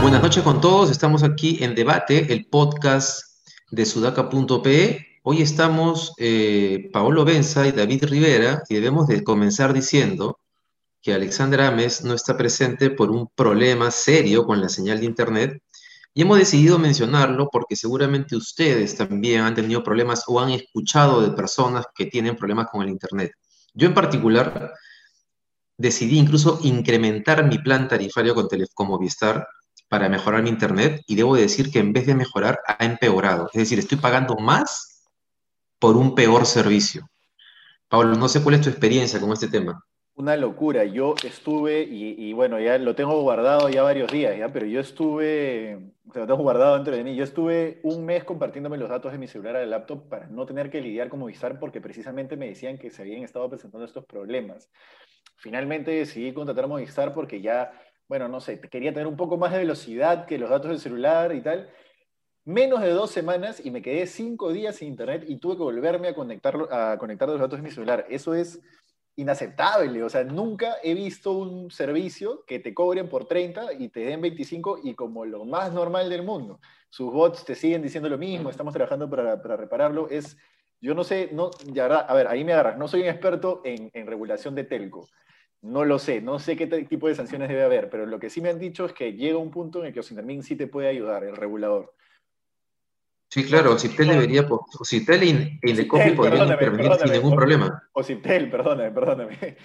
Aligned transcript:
Buenas 0.00 0.22
noches 0.22 0.42
con 0.44 0.60
todos, 0.60 0.90
estamos 0.90 1.24
aquí 1.24 1.58
en 1.64 1.74
Debate, 1.74 2.32
el 2.32 2.46
podcast 2.46 3.22
de 3.72 3.84
sudaca.pe. 3.84 5.11
Hoy 5.24 5.40
estamos 5.40 6.14
eh, 6.18 6.90
Paolo 6.92 7.24
Benza 7.24 7.64
y 7.68 7.70
David 7.70 8.06
Rivera 8.06 8.64
y 8.68 8.74
debemos 8.74 9.06
de 9.06 9.22
comenzar 9.22 9.72
diciendo 9.72 10.40
que 11.00 11.14
Alexander 11.14 11.60
Ames 11.60 12.02
no 12.02 12.14
está 12.14 12.36
presente 12.36 12.90
por 12.90 13.12
un 13.12 13.28
problema 13.28 13.92
serio 13.92 14.44
con 14.44 14.60
la 14.60 14.68
señal 14.68 14.98
de 14.98 15.06
Internet 15.06 15.62
y 16.12 16.22
hemos 16.22 16.38
decidido 16.38 16.76
mencionarlo 16.80 17.48
porque 17.52 17.76
seguramente 17.76 18.34
ustedes 18.34 18.96
también 18.96 19.42
han 19.42 19.54
tenido 19.54 19.84
problemas 19.84 20.24
o 20.26 20.40
han 20.40 20.50
escuchado 20.50 21.22
de 21.22 21.30
personas 21.36 21.86
que 21.94 22.06
tienen 22.06 22.34
problemas 22.34 22.66
con 22.72 22.82
el 22.82 22.88
Internet. 22.88 23.30
Yo 23.74 23.86
en 23.86 23.94
particular 23.94 24.72
decidí 25.78 26.18
incluso 26.18 26.58
incrementar 26.64 27.46
mi 27.46 27.58
plan 27.58 27.86
tarifario 27.86 28.34
con, 28.34 28.48
Telecom 28.48 28.88
Movistar 28.88 29.46
para 29.88 30.08
mejorar 30.08 30.42
mi 30.42 30.48
internet 30.48 31.02
y 31.06 31.14
debo 31.14 31.36
decir 31.36 31.70
que 31.70 31.78
en 31.78 31.92
vez 31.92 32.06
de 32.06 32.16
mejorar 32.16 32.58
ha 32.66 32.84
empeorado. 32.84 33.48
Es 33.52 33.58
decir, 33.60 33.78
estoy 33.78 33.98
pagando 33.98 34.34
más 34.36 34.91
por 35.82 35.96
un 35.96 36.14
peor 36.14 36.46
servicio. 36.46 37.08
Pablo, 37.88 38.14
no 38.14 38.28
sé 38.28 38.40
cuál 38.40 38.54
es 38.54 38.60
tu 38.60 38.68
experiencia 38.68 39.18
con 39.18 39.32
este 39.32 39.48
tema. 39.48 39.84
Una 40.14 40.36
locura. 40.36 40.84
Yo 40.84 41.16
estuve, 41.24 41.82
y, 41.82 42.32
bueno, 42.34 42.60
ya 42.60 42.78
lo 42.78 42.94
tengo 42.94 43.20
guardado 43.20 43.68
ya 43.68 43.82
varios 43.82 44.12
días, 44.12 44.38
¿ya? 44.38 44.52
pero 44.52 44.64
yo 44.64 44.78
estuve, 44.78 45.80
lo 46.14 46.24
tengo 46.24 46.36
guardado 46.36 46.76
dentro 46.76 46.94
de 46.94 47.02
mí, 47.02 47.16
yo 47.16 47.24
estuve 47.24 47.80
un 47.82 48.04
mes 48.04 48.22
compartiéndome 48.22 48.78
los 48.78 48.88
datos 48.88 49.10
de 49.10 49.18
mi 49.18 49.26
celular 49.26 49.56
al 49.56 49.70
laptop 49.70 50.08
para 50.08 50.28
no 50.28 50.46
tener 50.46 50.70
que 50.70 50.80
lidiar 50.80 51.08
con 51.08 51.18
Movistar 51.18 51.58
porque 51.58 51.80
precisamente 51.80 52.36
me 52.36 52.46
decían 52.46 52.78
que 52.78 52.90
se 52.90 53.02
habían 53.02 53.24
estado 53.24 53.50
presentando 53.50 53.84
estos 53.84 54.04
problemas. 54.04 54.70
Finalmente 55.34 55.90
decidí 55.90 56.32
contratar 56.32 56.66
a 56.66 56.68
Movistar 56.68 57.12
porque 57.12 57.40
ya 57.40 57.72
bueno, 58.12 58.28
no 58.28 58.40
sé, 58.40 58.60
quería 58.60 58.92
tener 58.92 59.06
un 59.06 59.16
poco 59.16 59.38
más 59.38 59.52
de 59.52 59.58
velocidad 59.58 60.26
que 60.26 60.36
los 60.36 60.50
datos 60.50 60.70
del 60.70 60.80
celular 60.80 61.34
y 61.34 61.40
tal. 61.40 61.70
Menos 62.44 62.80
de 62.80 62.90
dos 62.90 63.12
semanas 63.12 63.64
y 63.64 63.70
me 63.70 63.82
quedé 63.82 64.06
cinco 64.06 64.52
días 64.52 64.76
sin 64.76 64.88
internet 64.88 65.24
y 65.28 65.36
tuve 65.36 65.56
que 65.56 65.62
volverme 65.62 66.08
a 66.08 66.14
conectar, 66.14 66.56
a 66.72 66.98
conectar 66.98 67.28
los 67.28 67.38
datos 67.38 67.58
de 67.58 67.62
mi 67.62 67.70
celular. 67.70 68.04
Eso 68.08 68.34
es 68.34 68.60
inaceptable. 69.14 70.02
O 70.02 70.08
sea, 70.08 70.24
nunca 70.24 70.76
he 70.82 70.94
visto 70.94 71.32
un 71.32 71.70
servicio 71.70 72.44
que 72.44 72.58
te 72.58 72.74
cobren 72.74 73.08
por 73.08 73.26
30 73.26 73.74
y 73.74 73.90
te 73.90 74.00
den 74.00 74.20
25 74.20 74.80
y 74.82 74.94
como 74.94 75.24
lo 75.24 75.44
más 75.44 75.72
normal 75.72 76.10
del 76.10 76.24
mundo. 76.24 76.58
Sus 76.90 77.12
bots 77.12 77.44
te 77.44 77.54
siguen 77.54 77.82
diciendo 77.82 78.08
lo 78.08 78.18
mismo, 78.18 78.50
estamos 78.50 78.74
trabajando 78.74 79.08
para, 79.08 79.40
para 79.40 79.56
repararlo. 79.56 80.08
Es, 80.08 80.36
yo 80.80 80.94
no 80.94 81.04
sé, 81.04 81.30
no, 81.32 81.50
ya, 81.66 81.86
a 81.86 82.14
ver, 82.14 82.26
ahí 82.26 82.44
me 82.44 82.54
agarras. 82.54 82.76
No 82.76 82.88
soy 82.88 83.02
un 83.02 83.08
experto 83.08 83.62
en, 83.64 83.90
en 83.94 84.06
regulación 84.06 84.54
de 84.54 84.64
telco 84.64 85.06
no 85.62 85.84
lo 85.84 86.00
sé, 86.00 86.20
no 86.20 86.40
sé 86.40 86.56
qué 86.56 86.66
tipo 86.66 87.06
de 87.06 87.14
sanciones 87.14 87.48
debe 87.48 87.62
haber, 87.62 87.88
pero 87.88 88.04
lo 88.04 88.18
que 88.18 88.30
sí 88.30 88.40
me 88.40 88.50
han 88.50 88.58
dicho 88.58 88.84
es 88.84 88.92
que 88.92 89.12
llega 89.12 89.38
un 89.38 89.52
punto 89.52 89.78
en 89.78 89.86
el 89.86 89.92
que 89.92 90.00
Osintermin 90.00 90.42
sí 90.42 90.56
te 90.56 90.66
puede 90.66 90.88
ayudar, 90.88 91.22
el 91.22 91.36
regulador. 91.36 91.94
Sí, 93.32 93.44
claro, 93.44 93.72
Ociptel 93.72 94.08
debería, 94.08 94.46
Ociptel 94.78 95.24
y 95.24 95.58
Indecopi 95.62 96.10
podrían 96.10 96.48
intervenir 96.50 96.92
sin 97.02 97.12
ningún 97.12 97.34
problema. 97.34 97.82
Ociptel, 97.94 98.50
perdóname, 98.50 98.90
perdóname. 98.90 99.56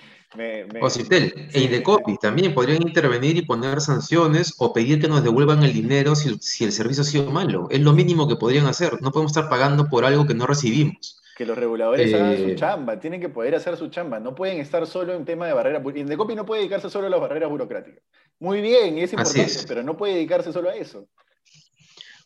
Ociptel 0.80 1.50
e 1.52 1.60
Indecopi 1.64 2.16
también 2.18 2.54
podrían 2.54 2.82
intervenir 2.82 3.36
y 3.36 3.42
poner 3.42 3.82
sanciones 3.82 4.56
o 4.60 4.72
pedir 4.72 5.02
que 5.02 5.10
nos 5.10 5.22
devuelvan 5.22 5.64
el 5.64 5.74
dinero 5.74 6.16
si, 6.16 6.38
si 6.40 6.64
el 6.64 6.72
servicio 6.72 7.02
ha 7.02 7.06
sido 7.06 7.30
malo. 7.30 7.68
Es 7.70 7.82
lo 7.82 7.92
mínimo 7.92 8.26
que 8.30 8.38
podrían 8.38 8.68
hacer. 8.68 9.02
No 9.02 9.12
podemos 9.12 9.34
estar 9.34 9.50
pagando 9.50 9.90
por 9.90 10.06
algo 10.06 10.26
que 10.26 10.34
no 10.34 10.48
recibimos 10.48 11.22
que 11.36 11.46
los 11.46 11.58
reguladores 11.58 12.12
hagan 12.16 12.36
su 12.36 12.48
eh, 12.48 12.56
chamba, 12.56 13.00
tienen 13.00 13.22
que 13.22 13.30
poder 13.30 13.54
hacer 13.54 13.78
su 13.78 13.90
chamba, 13.90 14.20
no 14.20 14.34
pueden 14.34 14.60
estar 14.60 14.88
solo 14.88 15.14
en 15.14 15.24
tema 15.24 15.46
de 15.46 15.54
barreras. 15.54 15.84
Indecopi 15.94 16.36
no 16.36 16.48
puede 16.48 16.62
dedicarse 16.62 16.90
solo 16.90 17.06
a 17.06 17.10
las 17.12 17.20
barreras 17.20 17.50
burocráticas. 17.50 18.02
Muy 18.40 18.62
bien, 18.62 18.98
es 18.98 19.14
importante, 19.14 19.54
pero 19.68 19.84
no 19.84 19.98
puede 19.98 20.14
dedicarse 20.16 20.52
solo 20.52 20.70
a 20.70 20.76
eso. 20.76 21.08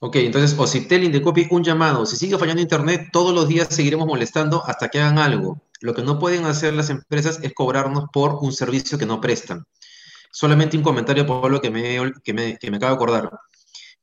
Ok, 0.03 0.15
entonces, 0.15 0.57
Ocitel, 0.57 1.03
Indecopi, 1.03 1.45
un 1.51 1.63
llamado. 1.63 2.07
Si 2.07 2.17
sigue 2.17 2.35
fallando 2.35 2.59
Internet, 2.59 3.09
todos 3.11 3.35
los 3.35 3.47
días 3.47 3.67
seguiremos 3.69 4.07
molestando 4.07 4.63
hasta 4.65 4.89
que 4.89 4.99
hagan 4.99 5.19
algo. 5.19 5.61
Lo 5.79 5.93
que 5.93 6.01
no 6.01 6.17
pueden 6.17 6.45
hacer 6.45 6.73
las 6.73 6.89
empresas 6.89 7.39
es 7.43 7.53
cobrarnos 7.53 8.05
por 8.11 8.39
un 8.41 8.51
servicio 8.51 8.97
que 8.97 9.05
no 9.05 9.21
prestan. 9.21 9.63
Solamente 10.31 10.75
un 10.75 10.81
comentario, 10.81 11.27
Pablo, 11.27 11.61
que 11.61 11.69
me, 11.69 12.13
que 12.23 12.33
me, 12.33 12.57
que 12.57 12.71
me 12.71 12.77
acabo 12.77 12.93
de 12.93 12.95
acordar. 12.95 13.29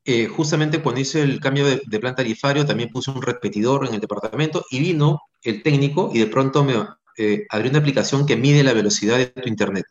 Eh, 0.04 0.28
justamente 0.28 0.80
cuando 0.80 1.00
hice 1.00 1.20
el 1.20 1.40
cambio 1.40 1.66
de, 1.66 1.98
plan 1.98 2.14
tarifario, 2.14 2.64
también 2.64 2.90
puse 2.90 3.10
un 3.10 3.20
repetidor 3.20 3.84
en 3.88 3.94
el 3.94 4.00
departamento 4.00 4.64
y 4.70 4.78
vino 4.78 5.20
el 5.42 5.64
técnico 5.64 6.12
y 6.14 6.20
de 6.20 6.26
pronto 6.28 6.62
me 6.62 6.74
eh, 7.16 7.44
abrió 7.50 7.70
una 7.70 7.80
aplicación 7.80 8.24
que 8.24 8.36
mide 8.36 8.62
la 8.62 8.72
velocidad 8.72 9.18
de 9.18 9.26
tu 9.26 9.48
internet. 9.48 9.86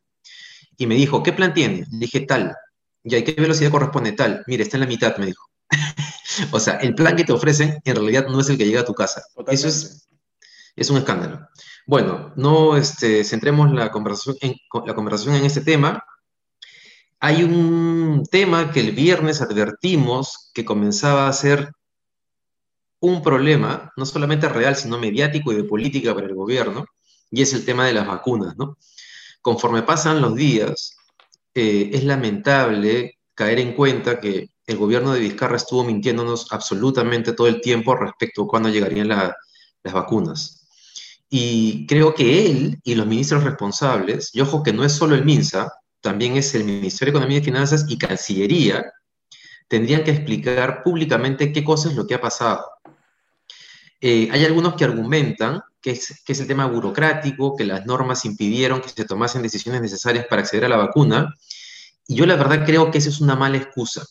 Y 0.78 0.88
me 0.88 0.96
dijo, 0.96 1.22
¿qué 1.22 1.34
plan 1.34 1.54
tiene? 1.54 1.80
Le 1.92 2.00
dije, 2.00 2.22
tal. 2.22 2.56
¿Y 3.04 3.22
qué 3.24 3.34
velocidad 3.34 3.72
corresponde? 3.72 4.14
Tal. 4.14 4.46
Mire, 4.48 4.64
está 4.64 4.78
en 4.78 4.82
la 4.82 4.88
mitad, 4.88 5.18
me 5.18 5.26
dijo. 5.26 5.48
o 6.52 6.60
sea, 6.60 6.76
el 6.76 6.96
plan 6.96 7.16
que 7.16 7.24
te 7.24 7.34
ofrecen 7.34 7.80
en 7.84 7.96
realidad 7.96 8.28
no 8.28 8.40
es 8.40 8.50
el 8.50 8.58
que 8.58 8.66
llega 8.66 8.82
a 8.82 8.86
tu 8.86 8.94
casa. 8.94 9.24
Eso 9.48 9.68
es, 9.68 10.08
es 10.76 10.90
un 10.90 10.98
escándalo. 10.98 11.48
Bueno, 11.86 12.34
no 12.36 12.76
este, 12.76 13.24
centremos 13.24 13.72
la 13.72 13.92
conversación, 13.92 14.36
en, 14.42 14.56
la 14.86 14.94
conversación 14.94 15.36
en 15.36 15.46
este 15.46 15.62
tema. 15.62 16.04
Hay 17.20 17.44
un 17.44 18.24
tema 18.30 18.72
que 18.72 18.82
el 18.82 18.92
viernes 18.92 19.42
advertimos 19.42 20.52
que 20.54 20.66
comenzaba 20.66 21.28
a 21.28 21.34
ser 21.34 21.72
un 23.00 23.22
problema, 23.22 23.92
no 23.96 24.06
solamente 24.06 24.50
real, 24.50 24.76
sino 24.76 25.00
mediático 25.00 25.52
y 25.52 25.56
de 25.56 25.64
política 25.64 26.14
para 26.14 26.28
el 26.28 26.36
gobierno, 26.36 26.86
y 27.32 27.42
es 27.42 27.54
el 27.54 27.66
tema 27.66 27.86
de 27.86 27.94
las 27.94 28.08
vacunas, 28.08 28.58
¿no? 28.58 28.78
Conforme 29.42 29.84
pasan 29.84 30.22
los 30.22 30.36
días, 30.36 30.98
eh, 31.54 31.90
es 31.94 32.04
lamentable 32.04 33.18
caer 33.34 33.60
en 33.60 33.74
cuenta 33.74 34.20
que 34.20 34.50
el 34.68 34.78
gobierno 34.78 35.14
de 35.14 35.22
Vizcarra 35.22 35.56
estuvo 35.56 35.86
mintiéndonos 35.86 36.48
absolutamente 36.52 37.32
todo 37.32 37.48
el 37.48 37.62
tiempo 37.62 37.96
respecto 37.96 38.44
a 38.44 38.48
cuándo 38.48 38.70
llegarían 38.70 39.08
las 39.08 39.34
vacunas. 39.84 40.68
Y 41.30 41.88
creo 41.88 42.14
que 42.14 42.46
él 42.46 42.80
y 42.84 42.96
los 42.96 43.08
ministros 43.08 43.46
responsables, 43.46 44.30
y 44.34 44.42
ojo 44.42 44.64
que 44.64 44.74
no 44.74 44.84
es 44.84 44.92
solo 44.92 45.16
el 45.16 45.26
MINSA, 45.26 45.72
también 46.02 46.36
es 46.36 46.54
el 46.54 46.66
Ministerio 46.66 47.14
de 47.14 47.18
Economía 47.18 47.40
y 47.40 47.44
Finanzas 47.44 47.86
y 47.88 47.98
Cancillería, 47.98 48.94
tendrían 49.70 50.04
que 50.04 50.12
explicar 50.12 50.84
públicamente 50.84 51.52
qué 51.52 51.64
cosa 51.64 51.90
es 51.90 51.96
lo 51.96 52.06
que 52.06 52.16
ha 52.16 52.22
pasado. 52.22 52.66
Eh, 54.00 54.28
hay 54.32 54.46
algunos 54.46 54.76
que 54.76 54.84
argumentan 54.84 55.62
que 55.82 55.92
es, 55.92 56.22
que 56.26 56.34
es 56.34 56.40
el 56.42 56.48
tema 56.48 56.66
burocrático, 56.66 57.56
que 57.56 57.66
las 57.66 57.86
normas 57.86 58.26
impidieron 58.26 58.82
que 58.82 58.90
se 58.90 59.06
tomasen 59.06 59.42
decisiones 59.42 59.82
necesarias 59.82 60.26
para 60.30 60.42
acceder 60.42 60.66
a 60.66 60.70
la 60.70 60.78
vacuna, 60.78 61.34
y 62.06 62.16
yo 62.16 62.26
la 62.26 62.36
verdad 62.36 62.66
creo 62.66 62.92
que 62.92 62.98
esa 62.98 63.10
es 63.10 63.22
una 63.22 63.36
mala 63.36 63.58
excusa, 63.58 64.06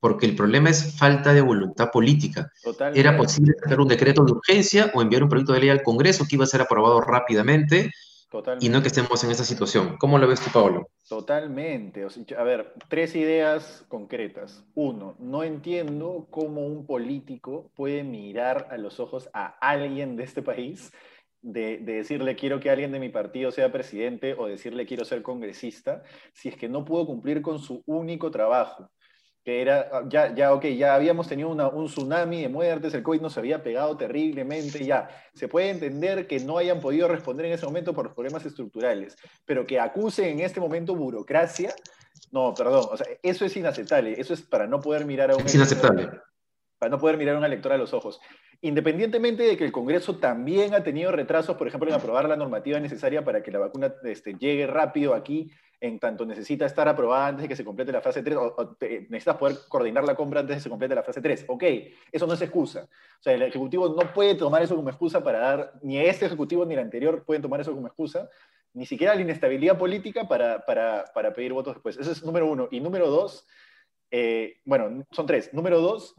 porque 0.00 0.26
el 0.26 0.36
problema 0.36 0.70
es 0.70 0.96
falta 0.96 1.32
de 1.34 1.40
voluntad 1.40 1.90
política. 1.90 2.52
Era 2.94 3.16
posible 3.16 3.54
hacer 3.64 3.80
un 3.80 3.88
decreto 3.88 4.24
de 4.24 4.32
urgencia 4.32 4.90
o 4.94 5.02
enviar 5.02 5.22
un 5.22 5.28
proyecto 5.28 5.52
de 5.52 5.60
ley 5.60 5.68
al 5.70 5.82
Congreso 5.82 6.24
que 6.28 6.36
iba 6.36 6.44
a 6.44 6.48
ser 6.48 6.60
aprobado 6.60 7.00
rápidamente, 7.00 7.90
y 8.60 8.68
no 8.68 8.82
que 8.82 8.88
estemos 8.88 9.24
en 9.24 9.30
esa 9.30 9.44
situación. 9.44 9.96
¿Cómo 9.98 10.18
lo 10.18 10.28
ves 10.28 10.40
tú, 10.40 10.50
Pablo? 10.52 10.90
Totalmente. 11.08 12.06
a 12.36 12.42
ver, 12.42 12.74
tres 12.88 13.16
ideas 13.16 13.86
concretas. 13.88 14.64
Uno, 14.74 15.16
no 15.18 15.44
entiendo 15.44 16.26
cómo 16.30 16.66
un 16.66 16.84
político 16.86 17.70
puede 17.74 18.04
mirar 18.04 18.68
a 18.70 18.76
los 18.76 19.00
ojos 19.00 19.30
a 19.32 19.46
alguien 19.60 20.16
de 20.16 20.24
este 20.24 20.42
país, 20.42 20.92
de, 21.40 21.78
de, 21.78 21.94
decirle 21.94 22.36
quiero 22.36 22.60
que 22.60 22.68
alguien 22.68 22.92
de 22.92 23.00
mi 23.00 23.08
partido 23.08 23.50
sea 23.50 23.72
presidente 23.72 24.34
o 24.34 24.46
decirle 24.46 24.84
quiero 24.84 25.06
ser 25.06 25.22
congresista, 25.22 26.02
si 26.34 26.50
es 26.50 26.56
que 26.56 26.68
no 26.68 26.84
pudo 26.84 27.06
cumplir 27.06 27.40
con 27.40 27.58
su 27.60 27.82
único 27.86 28.30
trabajo 28.30 28.90
que 29.48 29.62
era, 29.62 29.88
ah, 29.90 30.02
ya, 30.06 30.34
ya, 30.34 30.52
ok, 30.52 30.66
ya 30.76 30.94
habíamos 30.94 31.26
tenido 31.26 31.48
un 31.48 31.86
tsunami 31.86 32.42
de 32.42 32.50
muertes, 32.50 32.92
el 32.92 33.02
COVID 33.02 33.22
nos 33.22 33.38
había 33.38 33.62
pegado 33.62 33.96
terriblemente, 33.96 34.84
ya, 34.84 35.08
se 35.32 35.48
puede 35.48 35.70
entender 35.70 36.26
que 36.26 36.38
no 36.38 36.58
hayan 36.58 36.80
podido 36.80 37.08
responder 37.08 37.46
en 37.46 37.52
ese 37.52 37.64
momento 37.64 37.94
por 37.94 38.04
los 38.04 38.12
problemas 38.12 38.44
estructurales, 38.44 39.16
pero 39.46 39.66
que 39.66 39.80
acusen 39.80 40.26
en 40.26 40.40
este 40.40 40.60
momento 40.60 40.94
burocracia, 40.94 41.74
no, 42.30 42.52
perdón, 42.52 42.88
o 42.90 42.96
sea, 42.98 43.06
eso 43.22 43.46
es 43.46 43.56
inaceptable, 43.56 44.20
eso 44.20 44.34
es 44.34 44.42
para 44.42 44.66
no 44.66 44.82
poder 44.82 45.06
mirar 45.06 45.30
a 45.30 45.36
un... 45.36 45.46
Es 45.46 45.54
inaceptable. 45.54 46.10
Para 46.78 46.90
no 46.90 46.98
poder 46.98 47.16
mirar 47.16 47.34
a 47.34 47.38
un 47.38 47.44
elector 47.44 47.72
a 47.72 47.76
los 47.76 47.92
ojos. 47.92 48.20
Independientemente 48.60 49.42
de 49.42 49.56
que 49.56 49.64
el 49.64 49.72
Congreso 49.72 50.16
también 50.16 50.74
ha 50.74 50.82
tenido 50.82 51.12
retrasos, 51.12 51.56
por 51.56 51.68
ejemplo, 51.68 51.88
en 51.88 51.94
aprobar 51.94 52.28
la 52.28 52.36
normativa 52.36 52.78
necesaria 52.80 53.24
para 53.24 53.42
que 53.42 53.50
la 53.50 53.58
vacuna 53.58 53.94
este, 54.04 54.34
llegue 54.34 54.66
rápido 54.66 55.14
aquí, 55.14 55.50
en 55.80 55.98
tanto 56.00 56.26
necesita 56.26 56.66
estar 56.66 56.88
aprobada 56.88 57.28
antes 57.28 57.42
de 57.42 57.48
que 57.48 57.56
se 57.56 57.64
complete 57.64 57.92
la 57.92 58.00
fase 58.00 58.22
3, 58.22 58.36
o, 58.36 58.76
necesitas 58.80 59.36
poder 59.36 59.56
coordinar 59.68 60.04
la 60.04 60.16
compra 60.16 60.40
antes 60.40 60.56
de 60.56 60.58
que 60.58 60.64
se 60.64 60.70
complete 60.70 60.94
la 60.94 61.04
fase 61.04 61.20
3. 61.20 61.44
Ok, 61.48 61.64
eso 62.10 62.26
no 62.26 62.34
es 62.34 62.42
excusa. 62.42 62.88
O 63.20 63.22
sea, 63.22 63.32
el 63.34 63.42
Ejecutivo 63.42 63.88
no 63.88 64.12
puede 64.12 64.34
tomar 64.34 64.62
eso 64.62 64.74
como 64.74 64.88
excusa 64.88 65.22
para 65.22 65.38
dar, 65.38 65.72
ni 65.82 65.98
este 65.98 66.26
Ejecutivo 66.26 66.64
ni 66.64 66.74
el 66.74 66.80
anterior 66.80 67.24
pueden 67.24 67.42
tomar 67.42 67.60
eso 67.60 67.72
como 67.74 67.86
excusa 67.86 68.28
ni 68.74 68.86
siquiera 68.86 69.14
la 69.14 69.22
inestabilidad 69.22 69.78
política 69.78 70.28
para, 70.28 70.64
para, 70.64 71.34
pedir 71.34 71.52
votos 71.52 71.74
después. 71.74 71.96
Eso 71.98 72.12
es 72.12 72.24
número 72.24 72.46
uno. 72.46 72.68
Y 72.70 72.80
número 72.80 73.08
dos, 73.08 73.46
eh, 74.10 74.60
bueno, 74.64 75.04
son 75.10 75.26
tres. 75.26 75.52
Número 75.52 75.80
dos, 75.80 76.14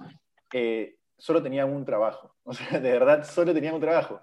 eh, 0.54 0.98
solo 1.18 1.42
tenían 1.42 1.70
un 1.70 1.86
trabajo. 1.86 2.36
O 2.44 2.54
sea, 2.54 2.80
de 2.80 2.92
verdad, 2.92 3.24
solo 3.24 3.54
tenían 3.54 3.76
un 3.76 3.82
trabajo. 3.82 4.22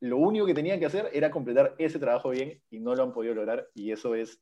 Lo 0.00 0.16
único 0.16 0.46
que 0.46 0.54
tenían 0.54 0.80
que 0.80 0.86
hacer 0.86 1.10
era 1.12 1.30
completar 1.30 1.74
ese 1.78 1.98
trabajo 1.98 2.30
bien 2.30 2.62
y 2.70 2.80
no 2.80 2.94
lo 2.94 3.02
han 3.02 3.12
podido 3.12 3.34
lograr 3.34 3.68
y 3.74 3.92
eso 3.92 4.14
es 4.14 4.40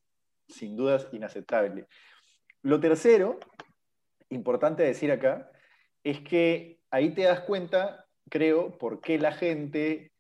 sin 0.49 0.77
dudas 0.77 1.09
inaceptable. 1.13 1.87
Lo 2.63 2.79
tercero, 2.79 3.41
importante 4.31 4.85
decir 4.85 5.11
acá, 5.11 5.51
es 6.05 6.21
que 6.21 6.81
ahí 6.91 7.13
te 7.13 7.23
das 7.23 7.41
cuenta, 7.41 8.07
creo, 8.31 8.79
por 8.79 9.01
qué 9.01 9.19
la 9.19 9.33
gente 9.33 10.14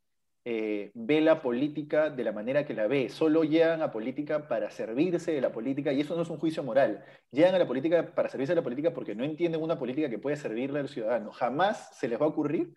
eh, 0.46 0.90
ve 0.94 1.22
la 1.22 1.40
política 1.40 2.10
de 2.10 2.22
la 2.22 2.32
manera 2.32 2.66
que 2.66 2.74
la 2.74 2.86
ve. 2.86 3.08
Solo 3.08 3.44
llegan 3.44 3.80
a 3.80 3.90
política 3.90 4.46
para 4.46 4.70
servirse 4.70 5.32
de 5.32 5.40
la 5.40 5.52
política, 5.52 5.92
y 5.92 6.00
eso 6.00 6.14
no 6.14 6.22
es 6.22 6.28
un 6.28 6.38
juicio 6.38 6.62
moral. 6.62 7.02
Llegan 7.30 7.54
a 7.54 7.58
la 7.58 7.66
política 7.66 8.14
para 8.14 8.28
servirse 8.28 8.52
de 8.52 8.56
la 8.56 8.62
política 8.62 8.92
porque 8.92 9.14
no 9.14 9.24
entienden 9.24 9.62
una 9.62 9.78
política 9.78 10.10
que 10.10 10.18
puede 10.18 10.36
servirle 10.36 10.80
al 10.80 10.88
ciudadano. 10.88 11.32
Jamás 11.32 11.96
se 11.98 12.08
les 12.08 12.20
va 12.20 12.26
a 12.26 12.28
ocurrir 12.28 12.74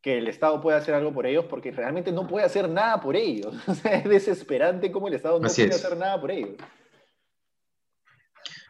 que 0.00 0.18
el 0.18 0.28
Estado 0.28 0.60
pueda 0.60 0.78
hacer 0.78 0.94
algo 0.94 1.12
por 1.12 1.26
ellos 1.26 1.44
porque 1.46 1.72
realmente 1.72 2.12
no 2.12 2.26
puede 2.26 2.46
hacer 2.46 2.68
nada 2.68 3.00
por 3.00 3.16
ellos. 3.16 3.54
es 3.84 4.04
desesperante 4.04 4.92
como 4.92 5.08
el 5.08 5.14
Estado 5.14 5.40
no 5.40 5.48
puede 5.48 5.68
hacer 5.68 5.96
nada 5.96 6.20
por 6.20 6.30
ellos. 6.30 6.56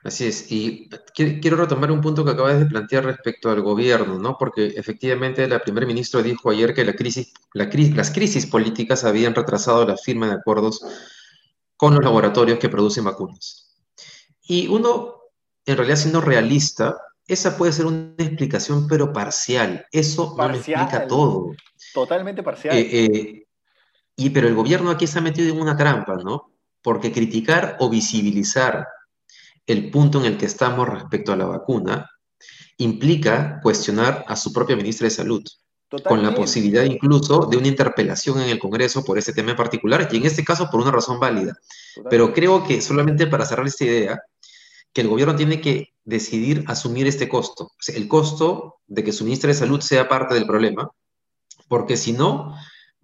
Así 0.02 0.26
es, 0.26 0.50
y 0.50 0.88
quiero 1.14 1.58
retomar 1.58 1.92
un 1.92 2.00
punto 2.00 2.24
que 2.24 2.30
acabas 2.30 2.58
de 2.58 2.64
plantear 2.64 3.04
respecto 3.04 3.50
al 3.50 3.60
gobierno, 3.60 4.18
¿no? 4.18 4.38
Porque 4.38 4.68
efectivamente 4.68 5.46
la 5.46 5.58
primer 5.58 5.86
ministro 5.86 6.22
dijo 6.22 6.50
ayer 6.50 6.72
que 6.72 6.86
la 6.86 6.94
crisis, 6.94 7.34
las 7.52 8.10
crisis 8.10 8.46
políticas 8.46 9.04
habían 9.04 9.34
retrasado 9.34 9.86
la 9.86 9.98
firma 9.98 10.28
de 10.28 10.34
acuerdos 10.34 10.80
con 11.76 11.94
los 11.94 12.02
laboratorios 12.02 12.58
que 12.58 12.70
producen 12.70 13.04
vacunas. 13.04 13.76
Y 14.42 14.68
uno, 14.68 15.16
en 15.66 15.76
realidad 15.76 15.96
siendo 15.96 16.22
realista, 16.22 16.96
esa 17.26 17.58
puede 17.58 17.72
ser 17.72 17.84
una 17.84 18.14
explicación, 18.16 18.88
pero 18.88 19.12
parcial. 19.12 19.86
Eso 19.92 20.34
no 20.36 20.48
lo 20.48 20.54
explica 20.54 21.06
todo. 21.06 21.52
Totalmente 21.92 22.42
parcial. 22.42 22.76
Eh, 22.76 22.88
eh, 22.90 23.46
y, 24.16 24.30
pero 24.30 24.48
el 24.48 24.54
gobierno 24.54 24.90
aquí 24.90 25.04
ha 25.14 25.20
metido 25.20 25.52
en 25.52 25.60
una 25.60 25.76
trampa, 25.76 26.16
¿no? 26.16 26.52
Porque 26.82 27.12
criticar 27.12 27.76
o 27.80 27.90
visibilizar 27.90 28.86
el 29.70 29.90
punto 29.90 30.18
en 30.18 30.26
el 30.26 30.36
que 30.36 30.46
estamos 30.46 30.88
respecto 30.88 31.32
a 31.32 31.36
la 31.36 31.46
vacuna 31.46 32.10
implica 32.78 33.60
cuestionar 33.62 34.24
a 34.26 34.34
su 34.36 34.52
propia 34.52 34.74
ministra 34.76 35.04
de 35.04 35.10
Salud, 35.10 35.44
con 36.04 36.22
la 36.22 36.34
posibilidad 36.34 36.84
incluso 36.84 37.46
de 37.46 37.56
una 37.56 37.68
interpelación 37.68 38.40
en 38.40 38.48
el 38.48 38.58
Congreso 38.58 39.04
por 39.04 39.18
ese 39.18 39.32
tema 39.32 39.50
en 39.50 39.56
particular, 39.56 40.08
y 40.10 40.16
en 40.16 40.26
este 40.26 40.44
caso 40.44 40.68
por 40.70 40.80
una 40.80 40.90
razón 40.90 41.20
válida. 41.20 41.56
Pero 42.08 42.32
creo 42.32 42.64
que 42.64 42.80
solamente 42.80 43.26
para 43.26 43.46
cerrar 43.46 43.66
esta 43.66 43.84
idea, 43.84 44.20
que 44.92 45.02
el 45.02 45.08
gobierno 45.08 45.36
tiene 45.36 45.60
que 45.60 45.90
decidir 46.04 46.64
asumir 46.66 47.06
este 47.06 47.28
costo, 47.28 47.70
el 47.94 48.08
costo 48.08 48.76
de 48.88 49.04
que 49.04 49.12
su 49.12 49.24
ministra 49.24 49.48
de 49.48 49.54
Salud 49.54 49.80
sea 49.80 50.08
parte 50.08 50.34
del 50.34 50.46
problema, 50.46 50.90
porque 51.68 51.96
si 51.96 52.12
no, 52.12 52.56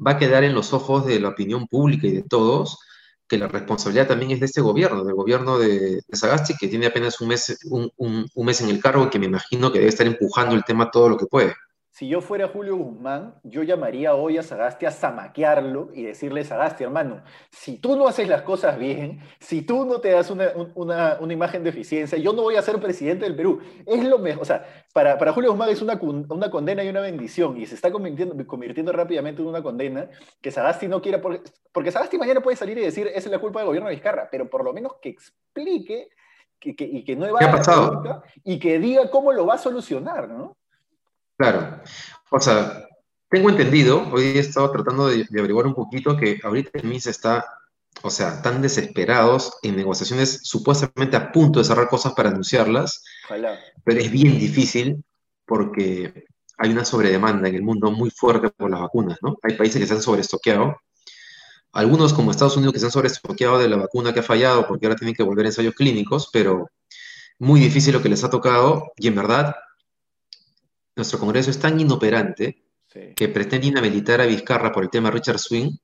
va 0.04 0.12
a 0.12 0.18
quedar 0.18 0.42
en 0.42 0.54
los 0.54 0.72
ojos 0.72 1.06
de 1.06 1.20
la 1.20 1.28
opinión 1.28 1.68
pública 1.68 2.06
y 2.08 2.12
de 2.12 2.22
todos 2.22 2.78
que 3.28 3.38
la 3.38 3.48
responsabilidad 3.48 4.08
también 4.08 4.30
es 4.30 4.40
de 4.40 4.46
este 4.46 4.60
gobierno, 4.60 5.04
del 5.04 5.14
gobierno 5.14 5.58
de, 5.58 6.02
Sagasti, 6.12 6.54
que 6.56 6.68
tiene 6.68 6.86
apenas 6.86 7.20
un 7.20 7.28
mes, 7.28 7.58
un, 7.64 7.90
un, 7.96 8.46
mes 8.46 8.60
en 8.60 8.68
el 8.68 8.80
cargo 8.80 9.04
y 9.04 9.10
que 9.10 9.18
me 9.18 9.26
imagino 9.26 9.72
que 9.72 9.78
debe 9.78 9.90
estar 9.90 10.06
empujando 10.06 10.54
el 10.54 10.64
tema 10.64 10.90
todo 10.90 11.08
lo 11.08 11.16
que 11.16 11.26
puede. 11.26 11.54
Si 11.96 12.06
yo 12.08 12.20
fuera 12.20 12.48
Julio 12.48 12.76
Guzmán, 12.76 13.36
yo 13.42 13.62
llamaría 13.62 14.14
hoy 14.14 14.36
a 14.36 14.42
Sagasti 14.42 14.84
a 14.84 14.90
zamaquearlo 14.90 15.88
y 15.94 16.02
decirle, 16.02 16.44
Sagasti, 16.44 16.84
hermano, 16.84 17.22
si 17.50 17.78
tú 17.78 17.96
no 17.96 18.06
haces 18.06 18.28
las 18.28 18.42
cosas 18.42 18.78
bien, 18.78 19.20
si 19.40 19.62
tú 19.62 19.86
no 19.86 19.98
te 19.98 20.10
das 20.10 20.30
una, 20.30 20.52
una, 20.74 21.16
una 21.18 21.32
imagen 21.32 21.64
de 21.64 21.70
eficiencia, 21.70 22.18
yo 22.18 22.34
no 22.34 22.42
voy 22.42 22.56
a 22.56 22.60
ser 22.60 22.78
presidente 22.80 23.24
del 23.24 23.34
Perú. 23.34 23.62
Es 23.86 24.04
lo 24.04 24.18
mejor, 24.18 24.42
o 24.42 24.44
sea, 24.44 24.84
para, 24.92 25.16
para 25.16 25.32
Julio 25.32 25.52
Guzmán 25.52 25.70
es 25.70 25.80
una, 25.80 25.98
una, 26.02 26.50
condena 26.50 26.84
y 26.84 26.88
una 26.90 27.00
bendición, 27.00 27.56
y 27.56 27.64
se 27.64 27.74
está 27.74 27.90
convirtiendo, 27.90 28.46
convirtiendo 28.46 28.92
rápidamente 28.92 29.40
en 29.40 29.48
una 29.48 29.62
condena 29.62 30.10
que 30.42 30.50
Sagasti 30.50 30.88
no 30.88 31.00
quiera, 31.00 31.22
porque, 31.22 31.50
porque 31.72 31.92
Sagasti 31.92 32.18
mañana 32.18 32.42
puede 32.42 32.58
salir 32.58 32.76
y 32.76 32.82
decir, 32.82 33.06
esa 33.06 33.20
es 33.20 33.30
la 33.30 33.38
culpa 33.38 33.60
del 33.60 33.68
gobierno 33.68 33.88
de 33.88 33.94
Vizcarra, 33.94 34.28
pero 34.30 34.50
por 34.50 34.64
lo 34.64 34.74
menos 34.74 34.96
que 35.00 35.08
explique 35.08 36.10
que, 36.60 36.76
que, 36.76 36.84
y 36.84 37.04
que 37.04 37.16
no 37.16 37.34
¿Qué 37.38 37.44
ha 37.46 37.50
pasado? 37.50 38.22
y 38.44 38.58
que 38.58 38.78
diga 38.78 39.10
cómo 39.10 39.32
lo 39.32 39.46
va 39.46 39.54
a 39.54 39.58
solucionar, 39.58 40.28
¿no? 40.28 40.58
Claro. 41.36 41.82
O 42.30 42.40
sea, 42.40 42.86
tengo 43.28 43.50
entendido, 43.50 44.08
hoy 44.12 44.24
he 44.24 44.38
estado 44.38 44.70
tratando 44.70 45.08
de, 45.08 45.26
averiguar 45.38 45.66
un 45.66 45.74
poquito 45.74 46.16
que 46.16 46.40
ahorita 46.42 46.70
el 46.74 46.84
MIS 46.84 47.06
está, 47.06 47.44
o 48.02 48.10
sea, 48.10 48.40
tan 48.42 48.62
desesperados 48.62 49.58
en 49.62 49.76
negociaciones 49.76 50.40
supuestamente 50.42 51.16
a 51.16 51.32
punto 51.32 51.58
de 51.58 51.64
cerrar 51.64 51.88
cosas 51.88 52.12
para 52.14 52.30
anunciarlas, 52.30 53.04
pero 53.84 54.00
es 54.00 54.10
bien 54.10 54.38
difícil 54.38 55.04
porque 55.44 56.26
hay 56.58 56.70
una 56.70 56.84
sobredemanda 56.84 57.48
en 57.48 57.56
el 57.56 57.62
mundo 57.62 57.90
muy 57.90 58.10
fuerte 58.10 58.50
por 58.50 58.70
las 58.70 58.80
vacunas, 58.80 59.18
¿no? 59.22 59.36
Hay 59.42 59.54
países 59.54 59.80
que 59.80 59.86
se 59.86 59.94
han 59.94 60.02
sobreestoqueado, 60.02 60.76
algunos 61.72 62.14
como 62.14 62.30
Estados 62.30 62.56
Unidos 62.56 62.72
que 62.72 62.80
se 62.80 62.86
han 62.86 62.92
sobreestoqueado 62.92 63.58
de 63.58 63.68
la 63.68 63.76
vacuna 63.76 64.14
que 64.14 64.20
ha 64.20 64.22
fallado 64.22 64.66
porque 64.66 64.86
ahora 64.86 64.96
tienen 64.96 65.14
que 65.14 65.22
volver 65.22 65.44
a 65.44 65.48
ensayos 65.50 65.74
clínicos, 65.74 66.30
pero 66.32 66.70
muy 67.38 67.60
difícil 67.60 67.92
lo 67.92 68.02
que 68.02 68.08
les 68.08 68.24
ha 68.24 68.30
tocado 68.30 68.92
y 68.96 69.08
en 69.08 69.14
verdad 69.14 69.54
nuestro 70.96 71.18
Congreso 71.18 71.50
es 71.50 71.58
tan 71.58 71.78
inoperante 71.78 72.64
que 73.14 73.28
pretende 73.28 73.66
inhabilitar 73.66 74.22
a 74.22 74.26
Vizcarra 74.26 74.72
por 74.72 74.82
el 74.82 74.90
tema 74.90 75.10
Richard 75.10 75.38
Swing, 75.38 75.76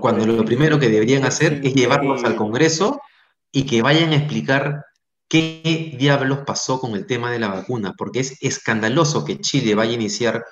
cuando 0.00 0.26
lo 0.26 0.44
primero 0.44 0.78
que 0.78 0.90
deberían 0.90 1.24
hacer 1.24 1.60
es 1.64 1.74
llevarlos 1.74 2.22
al 2.24 2.36
Congreso 2.36 3.00
y 3.50 3.64
que 3.64 3.80
vayan 3.80 4.10
a 4.10 4.16
explicar 4.16 4.84
qué 5.28 5.94
diablos 5.98 6.40
pasó 6.46 6.80
con 6.80 6.94
el 6.94 7.06
tema 7.06 7.30
de 7.30 7.38
la 7.38 7.48
vacuna, 7.48 7.94
porque 7.96 8.20
es 8.20 8.36
escandaloso 8.42 9.24
que 9.24 9.40
Chile 9.40 9.74
vaya 9.74 9.92
a 9.92 9.94
iniciar 9.94 10.44